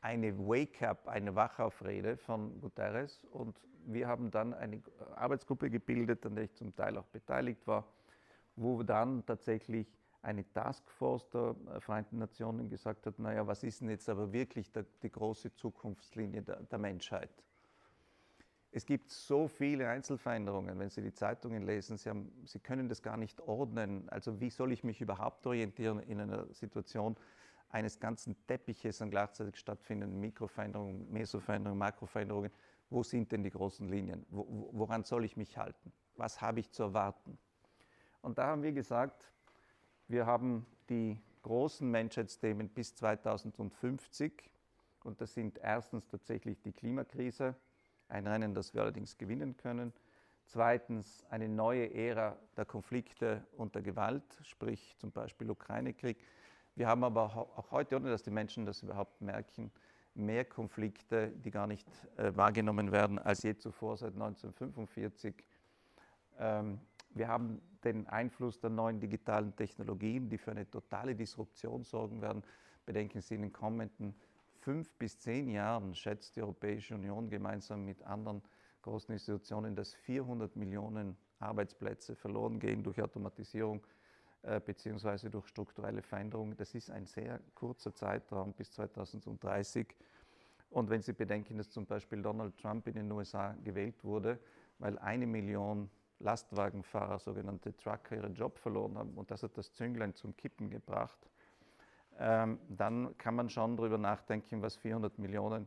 eine 0.00 0.36
Wake-up, 0.38 1.06
eine 1.08 1.34
Wachaufrede 1.34 2.16
von 2.16 2.60
Guterres 2.60 3.24
und 3.32 3.56
wir 3.86 4.08
haben 4.08 4.30
dann 4.30 4.54
eine 4.54 4.82
Arbeitsgruppe 5.16 5.70
gebildet, 5.70 6.24
an 6.26 6.34
der 6.34 6.44
ich 6.44 6.54
zum 6.54 6.74
Teil 6.74 6.96
auch 6.96 7.06
beteiligt 7.06 7.66
war, 7.66 7.86
wo 8.56 8.82
dann 8.82 9.24
tatsächlich 9.26 9.86
eine 10.22 10.50
Taskforce 10.52 11.28
der 11.30 11.56
Vereinten 11.80 12.18
Nationen 12.18 12.68
gesagt 12.68 13.06
hat, 13.06 13.18
naja, 13.18 13.46
was 13.46 13.62
ist 13.62 13.80
denn 13.80 13.88
jetzt 13.88 14.08
aber 14.08 14.32
wirklich 14.32 14.70
der, 14.70 14.84
die 15.02 15.10
große 15.10 15.54
Zukunftslinie 15.54 16.42
der, 16.42 16.62
der 16.62 16.78
Menschheit? 16.78 17.30
Es 18.72 18.86
gibt 18.86 19.10
so 19.10 19.48
viele 19.48 19.88
Einzelveränderungen, 19.88 20.78
wenn 20.78 20.90
Sie 20.90 21.02
die 21.02 21.12
Zeitungen 21.12 21.64
lesen, 21.64 21.96
Sie, 21.96 22.08
haben, 22.08 22.30
Sie 22.44 22.60
können 22.60 22.88
das 22.88 23.02
gar 23.02 23.16
nicht 23.16 23.40
ordnen. 23.40 24.08
Also 24.10 24.40
wie 24.40 24.50
soll 24.50 24.72
ich 24.72 24.84
mich 24.84 25.00
überhaupt 25.00 25.44
orientieren 25.46 25.98
in 26.00 26.20
einer 26.20 26.46
Situation 26.52 27.16
eines 27.70 28.00
ganzen 28.00 28.36
Teppiches 28.46 29.00
an 29.00 29.10
gleichzeitig 29.10 29.56
stattfindenden 29.56 30.20
Mikroveränderungen, 30.20 31.10
Mesoveränderungen, 31.10 31.78
Makroveränderungen? 31.78 32.50
wo 32.90 33.04
sind 33.04 33.30
denn 33.30 33.44
die 33.44 33.50
großen 33.50 33.88
Linien? 33.88 34.26
woran 34.30 35.04
soll 35.04 35.24
ich 35.24 35.36
mich 35.36 35.56
halten? 35.56 35.92
Was 36.16 36.40
habe 36.40 36.60
ich 36.60 36.70
zu 36.72 36.82
erwarten? 36.82 37.38
Und 38.20 38.38
da 38.38 38.46
haben 38.46 38.62
wir 38.62 38.72
gesagt, 38.72 39.32
wir 40.08 40.26
haben 40.26 40.66
die 40.88 41.18
großen 41.42 41.88
Menschheitsthemen 41.88 42.68
bis 42.68 42.94
2050 42.96 44.50
und 45.04 45.20
das 45.20 45.32
sind 45.34 45.58
erstens 45.58 46.06
tatsächlich 46.08 46.60
die 46.60 46.72
Klimakrise, 46.72 47.54
ein 48.08 48.26
Rennen, 48.26 48.54
das 48.54 48.74
wir 48.74 48.82
allerdings 48.82 49.16
gewinnen 49.16 49.56
können. 49.56 49.92
Zweitens 50.44 51.24
eine 51.30 51.48
neue 51.48 51.94
Ära 51.94 52.36
der 52.56 52.64
Konflikte 52.64 53.46
und 53.56 53.76
der 53.76 53.82
Gewalt, 53.82 54.24
sprich 54.42 54.96
zum 54.98 55.12
Beispiel 55.12 55.48
Ukraine-Krieg. 55.48 56.18
Wir 56.80 56.88
haben 56.88 57.04
aber 57.04 57.24
auch 57.36 57.70
heute, 57.72 57.96
ohne 57.96 58.08
dass 58.08 58.22
die 58.22 58.30
Menschen 58.30 58.64
das 58.64 58.82
überhaupt 58.82 59.20
merken, 59.20 59.70
mehr 60.14 60.46
Konflikte, 60.46 61.28
die 61.28 61.50
gar 61.50 61.66
nicht 61.66 61.86
äh, 62.16 62.34
wahrgenommen 62.34 62.90
werden 62.90 63.18
als 63.18 63.42
je 63.42 63.54
zuvor 63.54 63.98
seit 63.98 64.14
1945. 64.14 65.34
Ähm, 66.38 66.80
wir 67.10 67.28
haben 67.28 67.60
den 67.84 68.06
Einfluss 68.06 68.60
der 68.60 68.70
neuen 68.70 68.98
digitalen 68.98 69.54
Technologien, 69.56 70.30
die 70.30 70.38
für 70.38 70.52
eine 70.52 70.70
totale 70.70 71.14
Disruption 71.14 71.84
sorgen 71.84 72.22
werden. 72.22 72.42
Bedenken 72.86 73.20
Sie, 73.20 73.34
in 73.34 73.42
den 73.42 73.52
kommenden 73.52 74.14
fünf 74.54 74.90
bis 74.94 75.18
zehn 75.18 75.50
Jahren 75.50 75.94
schätzt 75.94 76.36
die 76.36 76.40
Europäische 76.40 76.94
Union 76.94 77.28
gemeinsam 77.28 77.84
mit 77.84 78.02
anderen 78.04 78.40
großen 78.80 79.12
Institutionen, 79.12 79.76
dass 79.76 79.92
400 79.92 80.56
Millionen 80.56 81.18
Arbeitsplätze 81.40 82.16
verloren 82.16 82.58
gehen 82.58 82.82
durch 82.82 83.02
Automatisierung 83.02 83.86
beziehungsweise 84.64 85.28
durch 85.28 85.48
strukturelle 85.48 86.02
Veränderungen. 86.02 86.56
Das 86.56 86.74
ist 86.74 86.90
ein 86.90 87.06
sehr 87.06 87.40
kurzer 87.54 87.94
Zeitraum 87.94 88.52
bis 88.54 88.72
2030. 88.72 89.94
Und 90.70 90.88
wenn 90.88 91.02
Sie 91.02 91.12
bedenken, 91.12 91.58
dass 91.58 91.70
zum 91.70 91.84
Beispiel 91.84 92.22
Donald 92.22 92.56
Trump 92.56 92.86
in 92.86 92.94
den 92.94 93.12
USA 93.12 93.54
gewählt 93.64 94.02
wurde, 94.04 94.38
weil 94.78 94.98
eine 94.98 95.26
Million 95.26 95.90
Lastwagenfahrer, 96.20 97.18
sogenannte 97.18 97.76
Trucker, 97.76 98.16
ihren 98.16 98.34
Job 98.34 98.58
verloren 98.58 98.96
haben 98.96 99.14
und 99.14 99.30
das 99.30 99.42
hat 99.42 99.56
das 99.56 99.72
Zünglein 99.72 100.14
zum 100.14 100.36
Kippen 100.36 100.70
gebracht, 100.70 101.18
ähm, 102.18 102.58
dann 102.68 103.16
kann 103.16 103.34
man 103.34 103.48
schon 103.48 103.76
darüber 103.76 103.98
nachdenken, 103.98 104.62
was 104.62 104.76
400 104.76 105.18
Millionen 105.18 105.66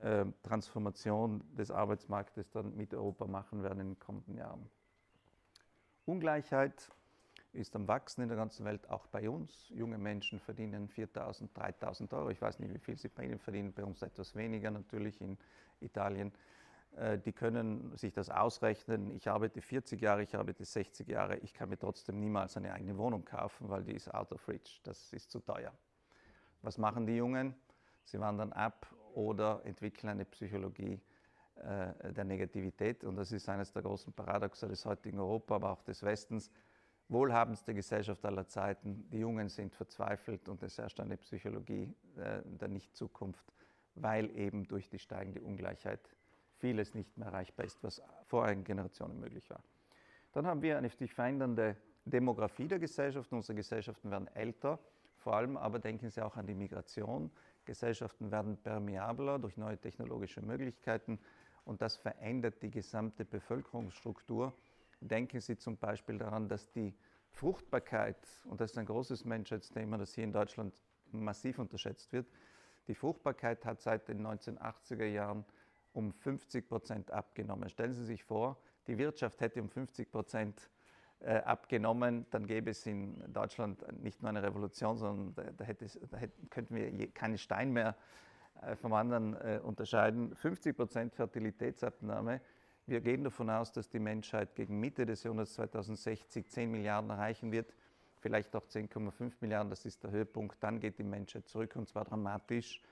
äh, 0.00 0.24
Transformation 0.42 1.42
des 1.54 1.70
Arbeitsmarktes 1.70 2.50
dann 2.50 2.76
mit 2.76 2.92
Europa 2.92 3.26
machen 3.26 3.62
werden 3.62 3.80
in 3.80 3.86
den 3.90 3.98
kommenden 3.98 4.36
Jahren. 4.36 4.68
Ungleichheit 6.04 6.90
ist 7.52 7.74
am 7.74 7.88
Wachsen 7.88 8.22
in 8.22 8.28
der 8.28 8.36
ganzen 8.36 8.64
Welt, 8.64 8.88
auch 8.90 9.06
bei 9.06 9.28
uns. 9.28 9.68
Junge 9.70 9.98
Menschen 9.98 10.38
verdienen 10.38 10.88
4.000, 10.88 11.48
3.000 11.54 12.12
Euro. 12.16 12.30
Ich 12.30 12.40
weiß 12.40 12.58
nicht, 12.58 12.72
wie 12.72 12.78
viel 12.78 12.98
sie 12.98 13.08
bei 13.08 13.24
Ihnen 13.24 13.38
verdienen, 13.38 13.72
bei 13.72 13.84
uns 13.84 14.02
etwas 14.02 14.34
weniger 14.34 14.70
natürlich 14.70 15.20
in 15.20 15.38
Italien. 15.80 16.32
Äh, 16.96 17.18
die 17.18 17.32
können 17.32 17.96
sich 17.96 18.12
das 18.12 18.30
ausrechnen. 18.30 19.10
Ich 19.10 19.28
arbeite 19.28 19.60
40 19.60 20.00
Jahre, 20.00 20.22
ich 20.22 20.34
arbeite 20.34 20.64
60 20.64 21.08
Jahre. 21.08 21.38
Ich 21.38 21.54
kann 21.54 21.68
mir 21.68 21.78
trotzdem 21.78 22.20
niemals 22.20 22.56
eine 22.56 22.72
eigene 22.72 22.96
Wohnung 22.98 23.24
kaufen, 23.24 23.68
weil 23.68 23.84
die 23.84 23.92
ist 23.92 24.12
out 24.12 24.32
of 24.32 24.46
reach. 24.48 24.80
Das 24.84 25.12
ist 25.12 25.30
zu 25.30 25.40
teuer. 25.40 25.72
Was 26.62 26.78
machen 26.78 27.06
die 27.06 27.16
Jungen? 27.16 27.54
Sie 28.04 28.18
wandern 28.20 28.52
ab 28.52 28.86
oder 29.14 29.62
entwickeln 29.64 30.10
eine 30.10 30.24
Psychologie 30.24 31.00
äh, 31.56 32.12
der 32.12 32.24
Negativität. 32.24 33.04
Und 33.04 33.16
das 33.16 33.32
ist 33.32 33.48
eines 33.48 33.72
der 33.72 33.82
großen 33.82 34.12
Paradoxe 34.12 34.68
des 34.68 34.84
heutigen 34.84 35.18
Europa, 35.18 35.56
aber 35.56 35.70
auch 35.70 35.82
des 35.82 36.02
Westens 36.02 36.50
wohlhabendste 37.08 37.74
Gesellschaft 37.74 38.24
aller 38.24 38.46
Zeiten. 38.46 39.08
Die 39.10 39.18
Jungen 39.18 39.48
sind 39.48 39.74
verzweifelt 39.74 40.48
und 40.48 40.62
es 40.62 40.78
herrscht 40.78 41.00
eine 41.00 41.16
Psychologie 41.16 41.94
äh, 42.16 42.42
der 42.44 42.68
Nichtzukunft, 42.68 43.44
weil 43.94 44.30
eben 44.36 44.66
durch 44.68 44.88
die 44.88 44.98
steigende 44.98 45.40
Ungleichheit 45.40 46.00
vieles 46.58 46.94
nicht 46.94 47.16
mehr 47.16 47.28
erreichbar 47.28 47.66
ist, 47.66 47.82
was 47.82 48.02
vor 48.24 48.44
einigen 48.44 48.64
Generationen 48.64 49.18
möglich 49.20 49.48
war. 49.50 49.62
Dann 50.32 50.46
haben 50.46 50.62
wir 50.62 50.76
eine 50.76 50.90
sich 50.90 51.14
verändernde 51.14 51.76
Demografie 52.04 52.68
der 52.68 52.78
Gesellschaft. 52.78 53.32
Unsere 53.32 53.54
Gesellschaften 53.54 54.10
werden 54.10 54.28
älter, 54.34 54.78
vor 55.16 55.34
allem 55.34 55.56
aber 55.56 55.78
denken 55.78 56.10
Sie 56.10 56.22
auch 56.22 56.36
an 56.36 56.46
die 56.46 56.54
Migration. 56.54 57.30
Gesellschaften 57.64 58.30
werden 58.30 58.56
permeabler 58.56 59.38
durch 59.38 59.56
neue 59.56 59.78
technologische 59.78 60.40
Möglichkeiten 60.40 61.18
und 61.64 61.82
das 61.82 61.96
verändert 61.96 62.62
die 62.62 62.70
gesamte 62.70 63.24
Bevölkerungsstruktur 63.24 64.54
Denken 65.00 65.40
Sie 65.40 65.56
zum 65.56 65.76
Beispiel 65.76 66.18
daran, 66.18 66.48
dass 66.48 66.70
die 66.70 66.94
Fruchtbarkeit, 67.30 68.16
und 68.44 68.60
das 68.60 68.72
ist 68.72 68.78
ein 68.78 68.86
großes 68.86 69.24
Menschheitsthema, 69.24 69.96
das 69.96 70.14
hier 70.14 70.24
in 70.24 70.32
Deutschland 70.32 70.74
massiv 71.12 71.58
unterschätzt 71.58 72.12
wird, 72.12 72.26
die 72.88 72.94
Fruchtbarkeit 72.94 73.64
hat 73.64 73.80
seit 73.80 74.08
den 74.08 74.26
1980er 74.26 75.04
Jahren 75.04 75.44
um 75.92 76.12
50 76.12 76.68
Prozent 76.68 77.10
abgenommen. 77.10 77.68
Stellen 77.68 77.92
Sie 77.92 78.04
sich 78.04 78.24
vor, 78.24 78.58
die 78.86 78.98
Wirtschaft 78.98 79.40
hätte 79.40 79.60
um 79.60 79.68
50 79.68 80.10
Prozent 80.10 80.70
äh, 81.20 81.38
abgenommen, 81.38 82.26
dann 82.30 82.46
gäbe 82.46 82.70
es 82.70 82.86
in 82.86 83.32
Deutschland 83.32 83.84
nicht 84.02 84.22
nur 84.22 84.30
eine 84.30 84.42
Revolution, 84.42 84.96
sondern 84.96 85.54
da, 85.56 85.64
hätte, 85.64 85.86
da 86.08 86.16
hätten, 86.16 86.48
könnten 86.48 86.74
wir 86.74 87.10
keinen 87.12 87.38
Stein 87.38 87.72
mehr 87.72 87.96
äh, 88.62 88.76
vom 88.76 88.92
anderen 88.92 89.34
äh, 89.34 89.60
unterscheiden. 89.62 90.34
50 90.34 90.76
Prozent 90.76 91.14
Fertilitätsabnahme 91.14 92.40
wir 92.88 93.00
gehen 93.02 93.22
davon 93.22 93.50
aus, 93.50 93.70
dass 93.70 93.88
die 93.90 93.98
Menschheit 93.98 94.54
gegen 94.54 94.80
Mitte 94.80 95.04
des 95.04 95.22
Jahrhunderts 95.22 95.54
2060 95.54 96.48
10 96.48 96.70
Milliarden 96.70 97.10
erreichen 97.10 97.52
wird. 97.52 97.74
vielleicht 98.20 98.56
auch 98.56 98.66
10,5 98.66 99.34
Milliarden, 99.40 99.70
das 99.70 99.84
ist 99.84 100.02
der 100.02 100.10
Höhepunkt. 100.10 100.56
Dann 100.60 100.80
geht 100.80 100.98
die 100.98 101.04
Menschheit 101.04 101.46
zurück 101.46 101.76
und 101.76 101.88
zwar 101.88 102.04
dramatisch, 102.04 102.82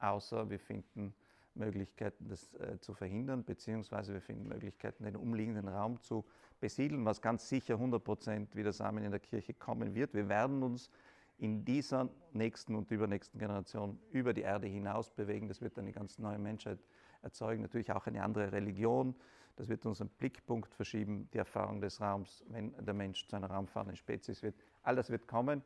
außer 0.00 0.50
wir 0.50 0.58
finden 0.58 1.14
Möglichkeiten, 1.54 2.28
das 2.28 2.52
äh, 2.54 2.78
zu 2.80 2.92
verhindern, 2.92 3.44
beziehungsweise 3.44 4.12
wir 4.12 4.20
finden 4.20 4.48
Möglichkeiten, 4.48 5.04
den 5.04 5.16
umliegenden 5.16 5.68
Raum 5.68 6.00
zu 6.00 6.24
besiedeln, 6.60 7.04
was 7.04 7.22
ganz 7.22 7.48
sicher 7.48 7.74
100 7.74 8.02
Prozent 8.02 8.56
wie 8.56 8.62
der 8.62 8.72
Samen 8.72 9.04
in 9.04 9.10
der 9.12 9.20
Kirche 9.20 9.54
kommen 9.54 9.94
wird. 9.94 10.12
Wir 10.14 10.28
werden 10.28 10.62
uns 10.62 10.90
in 11.38 11.64
dieser 11.64 12.08
nächsten 12.32 12.74
und 12.74 12.90
übernächsten 12.90 13.38
Generation 13.38 13.98
über 14.10 14.32
die 14.32 14.42
Erde 14.42 14.66
hinaus 14.66 15.10
bewegen. 15.10 15.48
Das 15.48 15.60
wird 15.60 15.78
eine 15.78 15.92
ganz 15.92 16.18
neue 16.18 16.38
Menschheit 16.38 16.78
erzeugen, 17.22 17.62
natürlich 17.62 17.90
auch 17.92 18.06
eine 18.06 18.22
andere 18.22 18.52
Religion. 18.52 19.14
Das 19.56 19.68
wird 19.68 19.86
unseren 19.86 20.08
Blickpunkt 20.08 20.74
verschieben, 20.74 21.28
die 21.32 21.38
Erfahrung 21.38 21.80
des 21.80 22.00
Raums, 22.00 22.44
wenn 22.48 22.74
der 22.84 22.94
Mensch 22.94 23.26
zu 23.28 23.36
einer 23.36 23.48
raumfahrenden 23.48 23.96
Spezies 23.96 24.42
wird. 24.42 24.56
All 24.82 24.96
das 24.96 25.10
wird 25.10 25.28
kommen. 25.28 25.62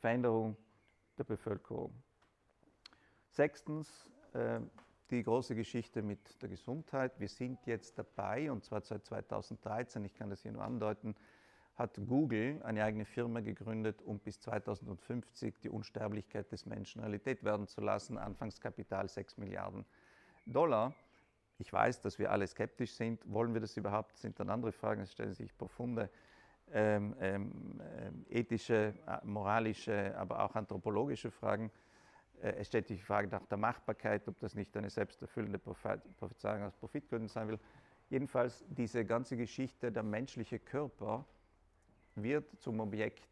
Veränderung 0.00 0.56
der 1.18 1.24
Bevölkerung. 1.24 1.92
Sechstens, 3.28 4.10
äh, 4.32 4.60
die 5.10 5.22
große 5.22 5.54
Geschichte 5.54 6.02
mit 6.02 6.42
der 6.42 6.48
Gesundheit. 6.48 7.18
Wir 7.20 7.28
sind 7.28 7.64
jetzt 7.66 7.98
dabei, 7.98 8.50
und 8.50 8.64
zwar 8.64 8.80
seit 8.80 9.04
2013, 9.04 10.04
ich 10.04 10.14
kann 10.14 10.30
das 10.30 10.42
hier 10.42 10.52
nur 10.52 10.62
andeuten, 10.62 11.14
hat 11.76 12.00
Google 12.06 12.60
eine 12.64 12.82
eigene 12.82 13.04
Firma 13.04 13.40
gegründet, 13.40 14.02
um 14.02 14.18
bis 14.18 14.40
2050 14.40 15.60
die 15.60 15.68
Unsterblichkeit 15.68 16.50
des 16.50 16.64
Menschen 16.64 17.02
Realität 17.02 17.44
werden 17.44 17.66
zu 17.66 17.82
lassen. 17.82 18.16
Anfangskapital 18.16 19.08
6 19.08 19.36
Milliarden 19.36 19.84
Dollar. 20.46 20.94
Ich 21.58 21.72
weiß, 21.72 22.00
dass 22.02 22.18
wir 22.18 22.30
alle 22.30 22.46
skeptisch 22.46 22.92
sind. 22.92 23.20
Wollen 23.30 23.54
wir 23.54 23.60
das 23.60 23.76
überhaupt? 23.76 24.16
Sind 24.18 24.38
dann 24.38 24.50
andere 24.50 24.72
Fragen. 24.72 25.00
Es 25.02 25.12
stellen 25.12 25.32
sich 25.32 25.56
profunde 25.56 26.10
ähm, 26.72 27.14
ähm, 27.20 27.80
äh, 28.28 28.40
ethische, 28.40 28.92
äh, 29.06 29.24
moralische, 29.24 30.16
aber 30.18 30.42
auch 30.42 30.54
anthropologische 30.54 31.30
Fragen. 31.30 31.70
Äh, 32.42 32.54
es 32.56 32.66
stellt 32.66 32.88
sich 32.88 32.98
die 32.98 33.04
Frage 33.04 33.28
nach 33.28 33.46
der 33.46 33.58
Machbarkeit, 33.58 34.26
ob 34.28 34.38
das 34.40 34.54
nicht 34.54 34.76
eine 34.76 34.90
selbsterfüllende 34.90 35.58
Prophezeiung 35.58 36.64
aus 36.64 36.74
Profitgründen 36.74 37.28
sein 37.28 37.48
will. 37.48 37.58
Jedenfalls 38.10 38.64
diese 38.68 39.04
ganze 39.04 39.36
Geschichte, 39.36 39.92
der 39.92 40.02
menschliche 40.02 40.58
Körper 40.58 41.24
wird 42.16 42.60
zum 42.60 42.80
Objekt 42.80 43.28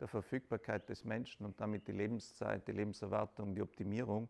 der 0.00 0.08
Verfügbarkeit 0.08 0.88
des 0.88 1.04
Menschen 1.04 1.46
und 1.46 1.60
damit 1.60 1.88
die 1.88 1.92
Lebenszeit, 1.92 2.66
die 2.68 2.72
Lebenserwartung, 2.72 3.54
die 3.54 3.62
Optimierung. 3.62 4.28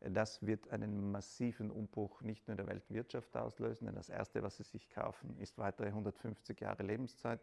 Das 0.00 0.44
wird 0.46 0.70
einen 0.70 1.10
massiven 1.12 1.70
Umbruch 1.70 2.22
nicht 2.22 2.48
nur 2.48 2.52
in 2.52 2.56
der 2.56 2.66
Weltwirtschaft 2.66 3.36
auslösen, 3.36 3.84
denn 3.84 3.94
das 3.94 4.08
Erste, 4.08 4.42
was 4.42 4.56
Sie 4.56 4.62
sich 4.62 4.88
kaufen, 4.88 5.36
ist 5.38 5.58
weitere 5.58 5.88
150 5.88 6.58
Jahre 6.58 6.82
Lebenszeit. 6.82 7.40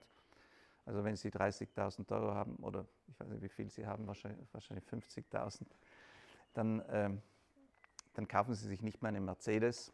Also 0.86 1.04
wenn 1.04 1.16
Sie 1.16 1.30
30.000 1.30 2.12
Euro 2.12 2.34
haben 2.34 2.56
oder 2.58 2.88
ich 3.08 3.20
weiß 3.20 3.28
nicht, 3.30 3.44
wie 3.44 3.50
viel 3.50 3.70
Sie 3.70 3.86
haben, 3.86 4.08
wahrscheinlich, 4.08 4.48
wahrscheinlich 4.54 4.86
50.000, 4.86 5.68
dann, 6.54 6.84
ähm, 6.90 7.22
dann 8.14 8.28
kaufen 8.28 8.56
Sie 8.56 8.68
sich 8.68 8.82
nicht 8.82 9.04
mehr 9.04 9.10
einen 9.10 9.26
Mercedes 9.26 9.94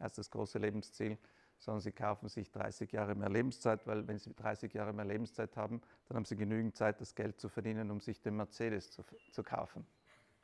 als 0.00 0.14
das 0.14 0.30
große 0.30 0.58
Lebensziel, 0.58 1.16
sondern 1.58 1.80
Sie 1.80 1.92
kaufen 1.92 2.28
sich 2.28 2.50
30 2.50 2.90
Jahre 2.90 3.14
mehr 3.14 3.28
Lebenszeit, 3.28 3.86
weil 3.86 4.08
wenn 4.08 4.18
Sie 4.18 4.34
30 4.34 4.74
Jahre 4.74 4.92
mehr 4.92 5.04
Lebenszeit 5.04 5.56
haben, 5.56 5.80
dann 6.08 6.16
haben 6.16 6.24
Sie 6.24 6.36
genügend 6.36 6.74
Zeit, 6.74 7.00
das 7.00 7.14
Geld 7.14 7.38
zu 7.38 7.48
verdienen, 7.48 7.92
um 7.92 8.00
sich 8.00 8.20
den 8.20 8.36
Mercedes 8.36 8.90
zu, 8.90 9.04
zu 9.30 9.44
kaufen. 9.44 9.86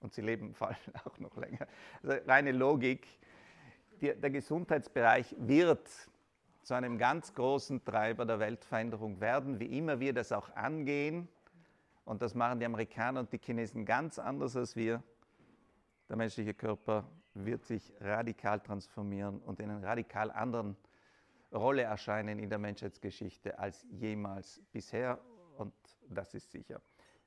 Und 0.02 0.12
Sie 0.12 0.20
leben 0.20 0.54
vor 0.54 0.68
allem 0.68 0.76
auch 1.04 1.18
noch 1.18 1.36
länger. 1.36 1.66
Also 2.02 2.16
reine 2.26 2.52
Logik. 2.52 3.06
Die, 4.00 4.14
der 4.14 4.30
Gesundheitsbereich 4.30 5.34
wird 5.38 5.88
zu 6.62 6.74
einem 6.74 6.98
ganz 6.98 7.34
großen 7.34 7.84
Treiber 7.84 8.24
der 8.24 8.38
Weltveränderung 8.38 9.20
werden, 9.20 9.58
wie 9.60 9.78
immer 9.78 10.00
wir 10.00 10.12
das 10.12 10.32
auch 10.32 10.54
angehen. 10.56 11.28
Und 12.04 12.22
das 12.22 12.34
machen 12.34 12.58
die 12.58 12.66
Amerikaner 12.66 13.20
und 13.20 13.32
die 13.32 13.38
Chinesen 13.38 13.84
ganz 13.84 14.18
anders 14.18 14.56
als 14.56 14.74
wir. 14.74 15.02
Der 16.08 16.16
menschliche 16.16 16.54
Körper 16.54 17.04
wird 17.34 17.64
sich 17.64 17.92
radikal 18.00 18.60
transformieren 18.60 19.40
und 19.40 19.60
in 19.60 19.70
einer 19.70 19.86
radikal 19.86 20.30
anderen 20.30 20.76
Rolle 21.52 21.82
erscheinen 21.82 22.38
in 22.38 22.48
der 22.48 22.58
Menschheitsgeschichte 22.58 23.58
als 23.58 23.86
jemals 23.90 24.62
bisher. 24.72 25.18
Und 25.58 25.72
das 26.08 26.34
ist 26.34 26.50
sicher. 26.50 26.80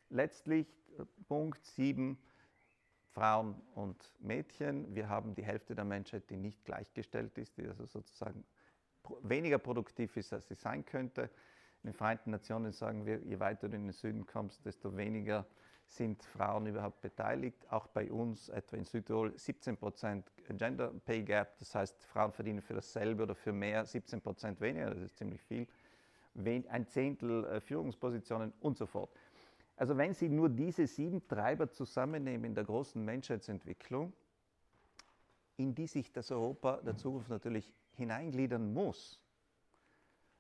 Letztlich 0.10 0.68
Punkt 1.28 1.64
7, 1.66 2.18
Frauen 3.16 3.56
und 3.76 4.14
Mädchen. 4.20 4.94
Wir 4.94 5.08
haben 5.08 5.36
die 5.36 5.46
Hälfte 5.46 5.74
der 5.74 5.86
Menschheit, 5.86 6.30
die 6.30 6.36
nicht 6.36 6.66
gleichgestellt 6.66 7.38
ist, 7.38 7.58
die 7.58 7.66
also 7.66 7.86
sozusagen 7.86 8.44
weniger 9.22 9.58
produktiv 9.58 10.18
ist, 10.18 10.34
als 10.34 10.50
sie 10.50 10.56
sein 10.56 10.84
könnte. 10.84 11.30
In 11.84 11.92
den 11.92 11.94
Vereinten 11.94 12.32
Nationen 12.32 12.74
sagen 12.74 13.06
wir, 13.06 13.20
je 13.20 13.40
weiter 13.40 13.70
du 13.70 13.78
in 13.78 13.84
den 13.84 13.94
Süden 13.94 14.26
kommst, 14.26 14.66
desto 14.66 14.98
weniger 14.98 15.46
sind 15.88 16.24
Frauen 16.24 16.66
überhaupt 16.66 17.00
beteiligt. 17.00 17.66
Auch 17.72 17.88
bei 17.88 18.12
uns, 18.12 18.50
etwa 18.50 18.76
in 18.76 18.84
Südtirol, 18.84 19.38
17 19.38 19.78
Prozent 19.78 20.30
Gender 20.50 20.92
Pay 21.06 21.24
Gap. 21.24 21.58
Das 21.60 21.74
heißt, 21.74 22.04
Frauen 22.04 22.34
verdienen 22.34 22.62
für 22.62 22.74
dasselbe 22.74 23.24
oder 23.24 23.36
für 23.36 23.54
mehr 23.54 23.86
17 23.86 24.20
Prozent 24.20 24.60
weniger. 24.60 24.90
Das 24.90 25.00
ist 25.00 25.18
ziemlich 25.18 25.42
viel. 25.42 25.68
Ein 26.68 26.86
Zehntel 26.86 27.46
äh, 27.46 27.62
Führungspositionen 27.62 28.52
und 28.60 28.78
so 28.78 28.86
fort. 28.86 29.10
Also 29.78 29.98
wenn 29.98 30.14
Sie 30.14 30.30
nur 30.30 30.50
diese 30.50 30.88
sieben 30.88 31.28
Treiber 31.28 31.70
zusammennehmen 31.70 32.46
in 32.46 32.56
der 32.56 32.64
großen 32.64 33.04
Menschheitsentwicklung, 33.04 34.14
in 35.58 35.76
die 35.76 35.88
sich 35.88 36.12
das 36.12 36.32
Europa 36.32 36.78
der 36.78 36.96
Zukunft 36.96 37.30
natürlich 37.30 37.72
hineingliedern 37.94 38.74
muss, 38.74 39.22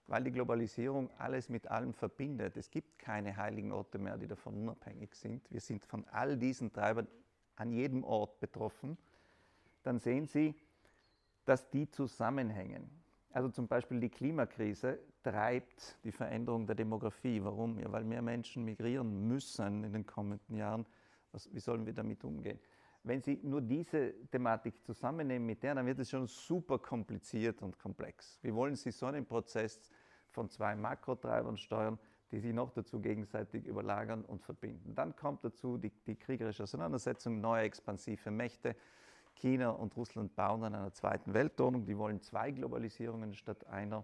weil 0.07 0.23
die 0.23 0.31
Globalisierung 0.31 1.09
alles 1.17 1.49
mit 1.49 1.67
allem 1.67 1.93
verbindet. 1.93 2.57
Es 2.57 2.69
gibt 2.69 2.99
keine 2.99 3.35
heiligen 3.35 3.71
Orte 3.71 3.97
mehr, 3.97 4.17
die 4.17 4.27
davon 4.27 4.55
unabhängig 4.55 5.15
sind. 5.15 5.49
Wir 5.51 5.61
sind 5.61 5.83
von 5.83 6.05
all 6.09 6.37
diesen 6.37 6.71
Treibern 6.71 7.07
an 7.55 7.71
jedem 7.71 8.03
Ort 8.03 8.39
betroffen. 8.39 8.97
Dann 9.83 9.99
sehen 9.99 10.27
Sie, 10.27 10.55
dass 11.45 11.69
die 11.69 11.89
zusammenhängen. 11.89 12.89
Also 13.35 13.49
zum 13.49 13.67
Beispiel 13.67 13.99
die 13.99 14.07
Klimakrise 14.07 14.97
treibt 15.21 15.97
die 16.05 16.13
Veränderung 16.13 16.65
der 16.65 16.75
Demografie. 16.75 17.43
Warum? 17.43 17.77
Ja, 17.77 17.91
weil 17.91 18.05
mehr 18.05 18.21
Menschen 18.21 18.63
migrieren 18.63 19.27
müssen 19.27 19.83
in 19.83 19.91
den 19.91 20.05
kommenden 20.05 20.55
Jahren. 20.55 20.85
Was, 21.33 21.53
wie 21.53 21.59
sollen 21.59 21.85
wir 21.85 21.91
damit 21.91 22.23
umgehen? 22.23 22.57
Wenn 23.03 23.21
Sie 23.21 23.37
nur 23.43 23.59
diese 23.59 24.13
Thematik 24.31 24.81
zusammennehmen 24.85 25.45
mit 25.45 25.61
der, 25.63 25.75
dann 25.75 25.85
wird 25.85 25.99
es 25.99 26.11
schon 26.11 26.27
super 26.27 26.79
kompliziert 26.79 27.61
und 27.61 27.77
komplex. 27.77 28.39
Wie 28.41 28.53
wollen 28.55 28.77
Sie 28.77 28.91
so 28.91 29.05
einen 29.05 29.25
Prozess 29.25 29.91
von 30.29 30.49
zwei 30.49 30.73
Makrotreibern 30.77 31.57
steuern, 31.57 31.99
die 32.31 32.39
sich 32.39 32.53
noch 32.53 32.71
dazu 32.71 33.01
gegenseitig 33.01 33.65
überlagern 33.65 34.23
und 34.23 34.43
verbinden? 34.43 34.95
Dann 34.95 35.13
kommt 35.13 35.43
dazu 35.43 35.77
die, 35.77 35.91
die 36.07 36.15
kriegerische 36.15 36.63
Auseinandersetzung, 36.63 37.41
neue 37.41 37.63
expansive 37.63 38.31
Mächte. 38.31 38.77
China 39.35 39.69
und 39.69 39.95
Russland 39.95 40.35
bauen 40.35 40.63
an 40.63 40.75
einer 40.75 40.93
zweiten 40.93 41.33
Weltordnung. 41.33 41.85
Die 41.85 41.97
wollen 41.97 42.21
zwei 42.21 42.51
Globalisierungen 42.51 43.33
statt 43.35 43.67
einer. 43.67 44.03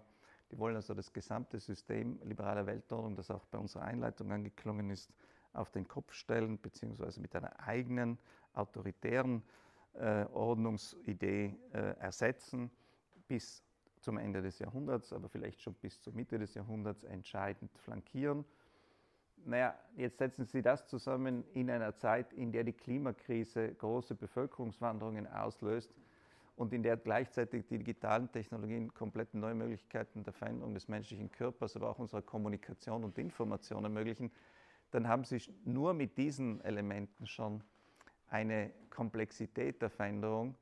Die 0.50 0.58
wollen 0.58 0.76
also 0.76 0.94
das 0.94 1.12
gesamte 1.12 1.58
System 1.58 2.20
liberaler 2.24 2.66
Weltordnung, 2.66 3.16
das 3.16 3.30
auch 3.30 3.44
bei 3.46 3.58
unserer 3.58 3.84
Einleitung 3.84 4.30
angeklungen 4.30 4.90
ist, 4.90 5.10
auf 5.54 5.70
den 5.70 5.88
Kopf 5.88 6.12
stellen, 6.12 6.58
beziehungsweise 6.60 7.20
mit 7.20 7.34
einer 7.34 7.58
eigenen 7.60 8.18
autoritären 8.52 9.42
äh, 9.94 10.24
Ordnungsidee 10.26 11.54
äh, 11.72 11.78
ersetzen, 11.98 12.70
bis 13.28 13.62
zum 14.00 14.18
Ende 14.18 14.42
des 14.42 14.58
Jahrhunderts, 14.58 15.12
aber 15.12 15.28
vielleicht 15.28 15.62
schon 15.62 15.74
bis 15.74 16.00
zur 16.00 16.12
Mitte 16.12 16.38
des 16.38 16.54
Jahrhunderts 16.54 17.04
entscheidend 17.04 17.70
flankieren. 17.78 18.44
Naja, 19.44 19.74
jetzt 19.96 20.18
setzen 20.18 20.46
Sie 20.46 20.62
das 20.62 20.86
zusammen 20.86 21.44
in 21.52 21.68
einer 21.68 21.96
Zeit, 21.96 22.32
in 22.32 22.52
der 22.52 22.62
die 22.62 22.72
Klimakrise 22.72 23.74
große 23.74 24.14
Bevölkerungswanderungen 24.14 25.26
auslöst 25.26 25.92
und 26.54 26.72
in 26.72 26.82
der 26.82 26.96
gleichzeitig 26.96 27.66
die 27.66 27.78
digitalen 27.78 28.30
Technologien 28.30 28.94
komplett 28.94 29.34
neue 29.34 29.54
Möglichkeiten 29.54 30.22
der 30.22 30.32
Veränderung 30.32 30.74
des 30.74 30.86
menschlichen 30.86 31.30
Körpers, 31.32 31.74
aber 31.74 31.90
auch 31.90 31.98
unserer 31.98 32.22
Kommunikation 32.22 33.02
und 33.02 33.18
Information 33.18 33.82
ermöglichen, 33.82 34.30
dann 34.92 35.08
haben 35.08 35.24
Sie 35.24 35.40
nur 35.64 35.92
mit 35.92 36.16
diesen 36.18 36.60
Elementen 36.60 37.26
schon 37.26 37.64
eine 38.28 38.70
Komplexität 38.90 39.82
der 39.82 39.90
Veränderung, 39.90 40.54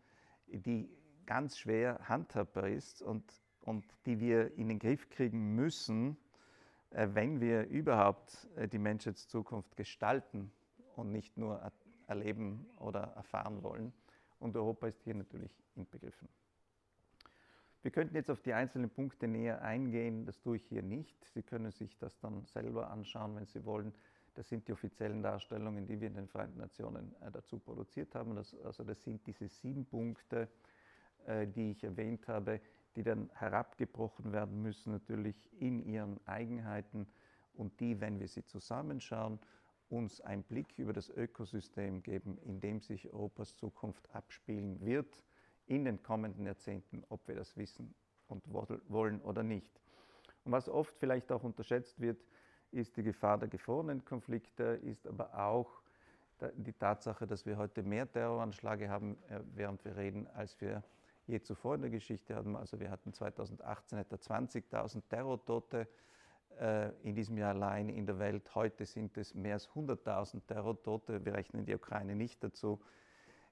die 0.47 0.89
ganz 1.27 1.59
schwer 1.59 2.01
handhabbar 2.09 2.69
ist 2.69 3.03
und, 3.03 3.25
und 3.63 3.85
die 4.07 4.21
wir 4.21 4.57
in 4.57 4.69
den 4.69 4.79
Griff 4.79 5.11
kriegen 5.11 5.55
müssen, 5.55 6.17
wenn 6.91 7.41
wir 7.41 7.67
überhaupt 7.69 8.49
äh, 8.57 8.69
die 8.69 8.79
Menschheitszukunft 8.79 9.77
gestalten 9.77 10.51
und 10.97 11.13
nicht 11.13 11.37
nur 11.37 11.61
erleben 12.07 12.67
oder 12.79 13.13
erfahren 13.17 13.63
wollen. 13.63 13.93
Und 14.39 14.57
Europa 14.57 14.89
ist 14.89 15.01
hier 15.03 15.15
natürlich 15.15 15.55
inbegriffen. 15.77 16.29
Wir 17.83 17.91
könnten 17.91 18.15
jetzt 18.15 18.31
auf 18.31 18.41
die 18.43 18.53
einzelnen 18.53 18.91
Punkte 18.91 19.27
näher 19.27 19.63
eingehen, 19.63 20.27
das 20.27 20.39
tue 20.41 20.57
ich 20.57 20.65
hier 20.67 20.83
nicht. 20.83 21.25
Sie 21.25 21.43
können 21.43 21.71
sich 21.71 21.97
das 21.97 22.19
dann 22.19 22.45
selber 22.45 22.91
anschauen, 22.91 23.37
wenn 23.37 23.47
Sie 23.47 23.65
wollen. 23.65 23.95
Das 24.35 24.49
sind 24.49 24.69
die 24.69 24.73
offiziellen 24.73 25.23
Darstellungen, 25.23 25.87
die 25.87 26.01
wir 26.01 26.09
in 26.09 26.15
den 26.15 26.29
Vereinten 26.29 26.59
Nationen 26.59 27.15
äh, 27.21 27.31
dazu 27.31 27.59
produziert 27.59 28.15
haben. 28.15 28.37
Das, 28.37 28.55
also 28.65 28.85
das 28.85 29.03
sind 29.03 29.27
diese 29.27 29.49
sieben 29.49 29.87
Punkte, 29.87 30.49
äh, 31.27 31.47
die 31.47 31.73
ich 31.73 31.85
erwähnt 31.85 32.29
habe, 32.29 32.61
die 32.97 33.03
dann 33.03 33.31
herabgebrochen 33.35 34.33
werden 34.33 34.63
müssen, 34.63 34.93
natürlich 34.93 35.51
in 35.61 35.85
ihren 35.85 36.25
Eigenheiten 36.27 37.07
und 37.55 37.79
die, 37.81 38.01
wenn 38.01 38.19
wir 38.19 38.29
sie 38.29 38.45
zusammenschauen, 38.45 39.39
uns 39.89 40.21
einen 40.21 40.45
Blick 40.45 40.79
über 40.79 40.93
das 40.93 41.11
Ökosystem 41.11 42.03
geben, 42.03 42.39
in 42.45 42.61
dem 42.61 42.81
sich 42.81 43.13
Europas 43.13 43.57
Zukunft 43.57 44.09
abspielen 44.15 44.81
wird 44.85 45.23
in 45.67 45.85
den 45.85 46.03
kommenden 46.03 46.47
Jahrzehnten, 46.47 47.05
ob 47.09 47.27
wir 47.29 47.35
das 47.35 47.57
wissen 47.57 47.95
und 48.29 48.43
wollen 48.53 49.21
oder 49.23 49.43
nicht. 49.43 49.81
Und 50.45 50.53
was 50.53 50.69
oft 50.69 50.97
vielleicht 50.97 51.31
auch 51.33 51.43
unterschätzt 51.43 52.01
wird, 52.01 52.25
ist 52.71 52.97
die 52.97 53.03
Gefahr 53.03 53.39
der 53.39 53.49
gefrorenen 53.49 54.05
Konflikte, 54.05 54.81
ist 54.83 55.07
aber 55.07 55.35
auch 55.37 55.83
die 56.55 56.73
Tatsache, 56.73 57.27
dass 57.27 57.45
wir 57.45 57.57
heute 57.57 57.83
mehr 57.83 58.11
Terroranschläge 58.11 58.89
haben, 58.89 59.17
äh, 59.29 59.41
während 59.55 59.85
wir 59.85 59.97
reden, 59.97 60.27
als 60.29 60.61
wir 60.61 60.83
je 61.27 61.41
zuvor 61.41 61.77
in 61.77 61.83
der 61.83 61.91
Geschichte 61.91 62.35
hatten. 62.35 62.57
Also 62.57 62.81
wir 62.81 62.91
hatten 62.91 63.13
2018 63.13 63.99
etwa 63.99 64.17
20.000 64.17 65.03
Terrortote 65.09 65.89
äh, 66.59 66.91
in 67.03 67.15
diesem 67.15 67.39
Jahr 67.39 67.51
allein 67.55 67.89
in 67.89 68.07
der 68.07 68.19
Welt. 68.19 68.55
Heute 68.55 68.85
sind 68.85 69.17
es 69.17 69.35
mehr 69.35 69.55
als 69.55 69.69
100.000 69.71 70.47
Terrortote. 70.47 71.25
Wir 71.25 71.35
rechnen 71.35 71.65
die 71.65 71.75
Ukraine 71.75 72.15
nicht 72.15 72.43
dazu. 72.43 72.81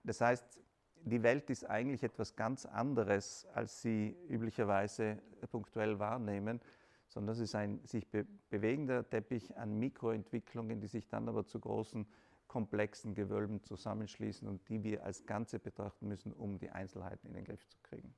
Das 0.03 0.21
heißt, 0.21 0.61
die 1.05 1.23
Welt 1.23 1.49
ist 1.51 1.65
eigentlich 1.65 2.03
etwas 2.03 2.35
ganz 2.35 2.67
anderes, 2.67 3.47
als 3.55 3.83
sie 3.83 4.17
üblicherweise 4.29 5.23
punktuell 5.51 5.99
wahrnehmen, 5.99 6.61
sondern 7.07 7.29
das 7.29 7.39
ist 7.39 7.55
ein 7.55 7.81
sich 7.85 8.11
be 8.11 8.27
bewegender 8.51 9.09
Teppich 9.09 9.57
an 9.57 9.79
Mikroentwicklungen, 9.79 10.81
die 10.81 10.87
sich 10.87 11.09
dann 11.09 11.29
aber 11.29 11.47
zu 11.47 11.61
großen 11.61 12.07
komplexen 12.49 13.15
Gewölben 13.15 13.63
zusammenschließen 13.63 14.49
und 14.49 14.69
die 14.69 14.83
wir 14.83 15.05
als 15.05 15.27
Ganze 15.27 15.59
betrachten 15.59 16.09
müssen, 16.09 16.33
um 16.33 16.59
die 16.59 16.71
Einzelheiten 16.71 17.29
in 17.29 17.35
den 17.35 17.45
Griff 17.45 17.67
zu 17.69 17.79
kriegen. 17.83 18.15